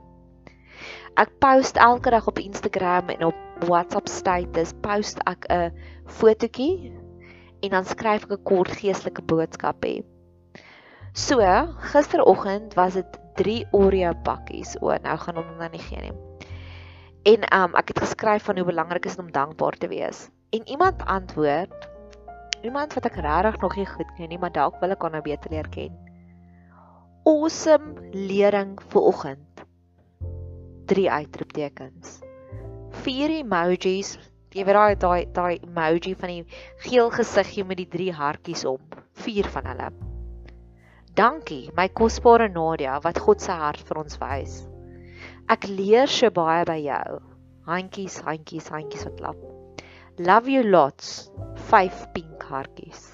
Ek 1.20 1.32
post 1.40 1.80
elke 1.80 2.12
dag 2.12 2.28
op 2.28 2.38
Instagram 2.38 3.08
en 3.16 3.30
op 3.32 3.64
WhatsApp 3.64 4.08
status 4.08 4.76
post 4.84 5.24
ek 5.24 5.48
'n 5.48 5.72
fotootjie 6.20 6.92
en 7.60 7.70
dan 7.70 7.84
skryf 7.84 8.24
ek 8.24 8.32
'n 8.38 8.42
kort 8.42 8.72
geestelike 8.80 9.22
boodskap 9.22 9.84
hê. 9.84 10.02
So, 11.12 11.40
gisteroggend 11.92 12.74
was 12.74 12.94
dit 12.94 13.18
3 13.34 13.66
Oreo 13.72 14.12
pakkies. 14.22 14.76
O, 14.80 14.94
nou 14.94 15.16
gaan 15.18 15.36
hom 15.36 15.56
nou 15.58 15.70
nie 15.70 15.82
gee 15.82 16.00
nie. 16.00 16.16
En 17.22 17.44
um 17.52 17.74
ek 17.76 17.88
het 17.92 17.98
geskryf 17.98 18.44
van 18.44 18.56
hoe 18.56 18.64
belangrik 18.64 19.04
is 19.04 19.16
om 19.16 19.32
dankbaar 19.32 19.76
te 19.76 19.88
wees. 19.88 20.30
En 20.50 20.68
iemand 20.68 21.04
antwoord 21.04 21.88
iemand 22.62 22.94
wat 22.94 23.04
ek 23.08 23.16
regtig 23.24 23.60
nog 23.60 23.76
nie 23.76 23.86
goed 23.86 24.08
ken 24.16 24.28
nie, 24.28 24.38
maar 24.38 24.52
dalk 24.52 24.80
wil 24.80 24.92
ek 24.92 25.04
hom 25.04 25.12
nou 25.16 25.22
beter 25.24 25.52
leer 25.52 25.68
ken. 25.72 25.92
Awesome 27.28 28.10
lering 28.12 28.78
vir 28.92 29.02
oggend. 29.02 29.64
Drie 30.88 31.10
uitroeptekens. 31.10 32.20
Vier 33.04 33.30
emojis. 33.40 34.16
Jy 34.50 34.64
weet 34.66 34.74
daai 34.74 34.94
daai 34.98 35.26
daai 35.30 35.58
emoji 35.62 36.16
van 36.18 36.30
die 36.32 36.56
geel 36.82 37.10
gesiggie 37.14 37.62
met 37.62 37.78
die 37.78 37.90
drie 37.90 38.10
hartjies 38.10 38.64
om. 38.66 38.80
Vier 39.22 39.46
van 39.54 39.68
hulle. 39.70 39.90
Dankie, 41.14 41.68
my 41.76 41.86
kosbare 41.94 42.48
Nadia 42.50 42.96
wat 43.04 43.20
God 43.22 43.42
se 43.44 43.54
hart 43.54 43.84
vir 43.86 44.00
ons 44.02 44.18
wys. 44.18 44.56
Ek 45.50 45.68
leer 45.70 46.10
so 46.10 46.30
baie 46.34 46.64
by 46.66 46.80
jou. 46.82 47.20
Handjies, 47.70 48.18
handjies, 48.26 48.72
handjies 48.74 49.06
wat 49.06 49.16
klap. 49.20 49.38
Love 50.18 50.50
you 50.50 50.64
lots. 50.66 51.30
5 51.70 52.08
pink 52.16 52.42
hartjies. 52.50 53.06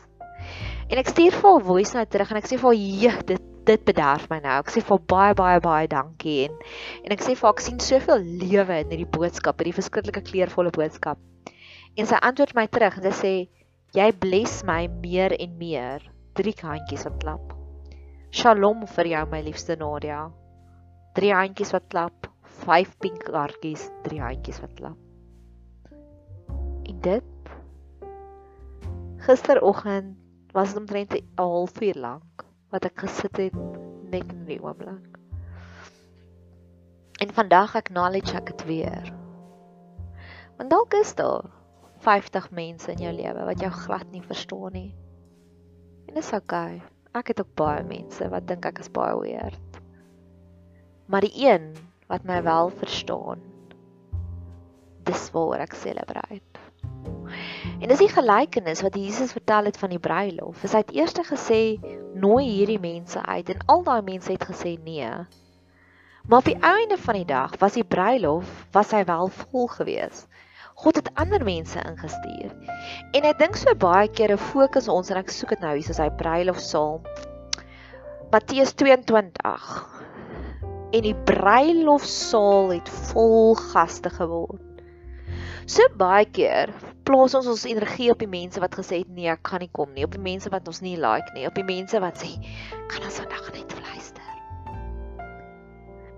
En 0.89 1.03
ek 1.03 1.13
stuur 1.13 1.37
vir 1.37 1.51
haar 1.51 1.69
voice 1.69 1.99
note 1.99 2.13
terug 2.17 2.33
en 2.33 2.41
ek 2.41 2.49
sê 2.49 2.57
vir 2.57 2.71
haar, 2.71 2.81
"Jeg, 3.05 3.27
dit 3.27 3.47
dit 3.67 3.85
bederf 3.89 4.29
my 4.31 4.39
nou." 4.45 4.57
Ek 4.63 4.73
sê 4.73 4.83
vir 4.89 5.03
baie 5.13 5.35
baie 5.39 5.61
baie 5.61 5.89
dankie 5.91 6.47
en 6.47 6.57
en 7.05 7.13
ek 7.17 7.25
sê 7.27 7.37
vir 7.37 7.51
"Ek 7.51 7.61
sien 7.61 7.81
soveel 7.81 8.25
lewe 8.43 8.81
in 8.85 8.93
hierdie 8.95 9.13
boodskap, 9.19 9.59
hierdie 9.61 9.77
verskriklike 9.81 10.25
kleurvolle 10.31 10.71
boodskap." 10.71 11.19
En 11.97 12.07
sy 12.07 12.19
antwoord 12.21 12.55
my 12.55 12.67
terug 12.67 12.99
en 12.99 13.13
sy 13.13 13.17
sê, 13.21 13.35
"Jy 13.95 14.13
bless 14.13 14.65
my 14.65 14.87
meer 14.89 15.33
en 15.41 15.59
meer." 15.59 16.03
Drie 16.37 16.55
handjies 16.61 17.05
wat 17.05 17.21
klap. 17.23 17.55
Shalom 18.31 18.87
vir 18.87 19.07
jou 19.07 19.27
my 19.31 19.41
liefste 19.41 19.77
Nadia. 19.81 20.31
Drie 21.15 21.33
handjies 21.33 21.73
wat 21.73 21.89
klap, 21.89 22.27
5 22.67 22.99
pink 23.01 23.23
hartjies, 23.33 23.91
drie 24.05 24.21
handjies 24.21 24.61
wat 24.61 24.75
klap. 24.77 24.99
En 26.85 27.01
dit 27.01 27.25
gisteroggend 29.25 30.17
was 30.53 30.75
dit 30.75 30.81
omtrent 30.83 31.15
'n 31.15 31.25
halfuur 31.41 31.97
lank 31.97 32.36
wat 32.75 32.89
ek 32.89 33.05
gesit 33.05 33.37
het 33.41 33.57
net 34.11 34.27
in 34.33 34.45
die 34.49 34.59
oomblik. 34.63 35.19
En 37.23 37.33
vandag 37.33 37.77
acknowledge 37.79 38.37
ek 38.37 38.51
dit 38.53 38.65
weer. 38.69 39.13
Want 40.57 40.71
dalk 40.71 40.95
is 40.99 41.15
daar 41.17 41.49
50 42.05 42.51
mense 42.51 42.93
in 42.93 43.03
jou 43.07 43.13
lewe 43.17 43.47
wat 43.49 43.61
jou 43.61 43.71
glad 43.73 44.11
nie 44.13 44.23
verstaan 44.23 44.73
nie. 44.77 44.91
En 46.07 46.15
dit 46.15 46.25
is 46.25 46.33
oukei. 46.37 46.83
Ek 47.17 47.33
het 47.33 47.41
ook 47.41 47.55
baie 47.57 47.85
mense 47.89 48.29
wat 48.29 48.49
dink 48.49 48.69
ek 48.69 48.83
is 48.85 48.93
baie 48.93 49.17
weird. 49.21 49.81
Maar 51.07 51.25
die 51.25 51.49
een 51.49 51.73
wat 52.11 52.27
my 52.29 52.43
wel 52.43 52.71
verstaan, 52.71 53.41
dis 55.07 55.31
waar 55.35 55.63
ek 55.65 55.75
celebrate. 55.79 56.56
En 57.77 57.91
dis 57.93 58.01
die 58.01 58.09
gelykenis 58.09 58.81
wat 58.81 58.95
Jesus 58.97 59.35
vertel 59.37 59.69
het 59.69 59.77
van 59.77 59.93
die 59.93 60.01
bruilof. 60.01 60.63
Hy 60.65 60.79
het 60.81 60.95
eers 60.97 61.13
gesê 61.29 61.61
nooi 62.17 62.47
hierdie 62.49 62.81
mense 62.81 63.21
uit 63.21 63.51
en 63.53 63.65
al 63.67 63.83
daai 63.85 64.03
mense 64.03 64.33
het 64.33 64.47
gesê 64.49 64.79
nee. 64.81 65.11
Maar 66.27 66.39
op 66.39 66.49
die 66.49 66.59
einde 66.65 66.97
van 66.99 67.15
die 67.15 67.29
dag 67.29 67.53
was 67.61 67.77
die 67.77 67.85
bruilof 67.85 68.49
was 68.73 68.91
hy 68.97 69.05
wel 69.05 69.29
vol 69.29 69.69
gewees. 69.69 70.25
God 70.75 70.97
het 70.97 71.11
ander 71.15 71.45
mense 71.45 71.81
ingestuur. 71.81 72.51
En 73.13 73.29
ek 73.29 73.39
dink 73.45 73.61
so 73.61 73.77
baie 73.77 74.09
kere 74.09 74.37
fokus 74.41 74.89
ons 74.93 75.13
en 75.13 75.21
ek 75.21 75.33
soek 75.33 75.55
dit 75.55 75.65
nou 75.65 75.77
hier 75.77 75.85
soos 75.85 76.01
hy 76.01 76.09
bruilof 76.17 76.59
saam. 76.61 77.05
Matteus 78.33 78.73
22. 78.81 79.69
En 80.97 81.05
die 81.05 81.17
bruilofsaal 81.29 82.73
het 82.79 82.89
vol 83.13 83.55
gaste 83.71 84.13
geword. 84.17 84.66
So 85.67 85.83
baie 85.99 86.27
keer 86.31 86.71
plaas 87.09 87.33
ons 87.35 87.49
ons 87.51 87.65
energie 87.67 88.07
op 88.13 88.21
die 88.23 88.31
mense 88.31 88.61
wat 88.63 88.77
gesê 88.79 89.01
het 89.01 89.09
nee, 89.11 89.27
ek 89.33 89.41
kan 89.49 89.59
nie 89.65 89.71
kom 89.75 89.91
nie, 89.97 90.05
op 90.07 90.13
die 90.15 90.23
mense 90.23 90.51
wat 90.53 90.69
ons 90.71 90.79
nie 90.85 90.95
like 90.95 91.35
nie, 91.35 91.43
op 91.49 91.59
die 91.59 91.67
mense 91.67 91.99
wat 92.03 92.23
sê 92.23 92.29
kan 92.93 93.03
ons 93.03 93.19
vandag 93.19 93.49
net 93.51 93.75
luister. 93.81 94.29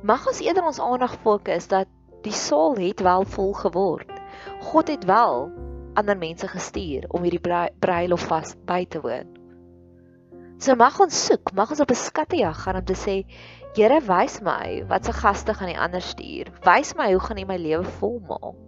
Mag 0.04 0.28
ons 0.28 0.42
eerder 0.44 0.68
ons 0.68 0.82
aandag 0.84 1.16
fokus 1.24 1.70
dat 1.72 1.88
die 2.28 2.36
saal 2.36 2.76
het 2.76 3.00
wel 3.00 3.24
vol 3.38 3.56
geword. 3.56 4.12
God 4.68 4.92
het 4.92 5.08
wel 5.08 5.48
ander 5.96 6.20
mense 6.20 6.52
gestuur 6.52 7.08
om 7.08 7.24
hierdie 7.24 7.40
bruilof 7.80 8.28
vas 8.28 8.52
by 8.68 8.82
te 8.84 9.00
woon. 9.00 9.32
So 10.60 10.76
mag 10.76 11.00
ons 11.00 11.24
soek, 11.24 11.56
mag 11.56 11.72
ons 11.72 11.80
op 11.80 11.90
'n 11.96 12.02
skattejag 12.04 12.64
gaan 12.66 12.82
om 12.82 12.84
te 12.84 13.00
sê, 13.00 13.24
Here, 13.78 14.00
wys 14.04 14.40
my 14.42 14.84
watse 14.90 15.12
gaste 15.12 15.54
gaan 15.54 15.72
U 15.72 15.76
anders 15.78 16.08
stuur. 16.12 16.52
Wys 16.66 16.96
my 16.98 17.12
hoe 17.12 17.20
gaan 17.20 17.38
U 17.38 17.44
my 17.46 17.56
lewe 17.56 17.84
volmaak. 17.84 18.67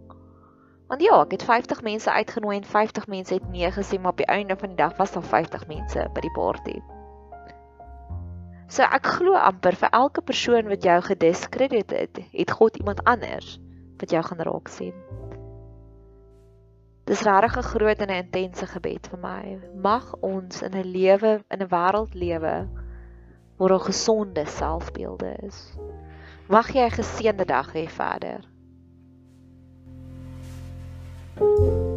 Want 0.90 1.02
ja, 1.06 1.20
ek 1.22 1.36
het 1.36 1.42
50 1.46 1.82
mense 1.86 2.10
uitgenooi 2.10 2.56
en 2.56 2.64
50 2.66 3.06
mense 3.06 3.34
het 3.34 3.44
nee 3.48 3.68
gesê, 3.70 4.00
maar 4.00 4.10
op 4.10 4.16
die 4.18 4.26
einde 4.26 4.56
van 4.58 4.72
die 4.72 4.76
dag 4.76 4.96
was 4.96 5.12
daar 5.14 5.22
50 5.22 5.68
mense 5.70 6.08
by 6.14 6.24
die 6.24 6.32
party. 6.34 6.80
So 8.66 8.82
ek 8.82 9.06
glo 9.06 9.38
amper 9.38 9.78
vir 9.78 9.94
elke 9.94 10.22
persoon 10.26 10.66
wat 10.70 10.82
jou 10.82 10.96
gediskrediteer 11.06 12.08
het, 12.08 12.20
het 12.34 12.50
God 12.58 12.76
iemand 12.82 13.04
anders 13.06 13.60
wat 14.02 14.10
jou 14.10 14.22
gaan 14.26 14.42
raak 14.50 14.68
sien. 14.68 14.94
Dis 17.06 17.22
regtig 17.22 17.58
'n 17.58 17.70
groot 17.70 18.02
en 18.02 18.10
'n 18.10 18.22
intense 18.26 18.66
gebed 18.66 19.06
vir 19.06 19.18
my. 19.18 19.58
Mag 19.74 20.14
ons 20.20 20.62
in 20.62 20.74
'n 20.74 20.90
lewe 20.98 21.32
in 21.50 21.62
'n 21.62 21.70
wêreld 21.70 22.14
lewe 22.14 22.68
waar 23.56 23.68
daar 23.68 23.86
gesonde 23.86 24.46
selfbeelde 24.46 25.36
is. 25.46 25.78
Mag 26.48 26.74
jy 26.74 26.82
'n 26.86 26.98
geseënde 26.98 27.44
dag 27.44 27.74
hê 27.74 27.86
verder. 27.88 28.42
thank 31.40 31.58
you 31.60 31.89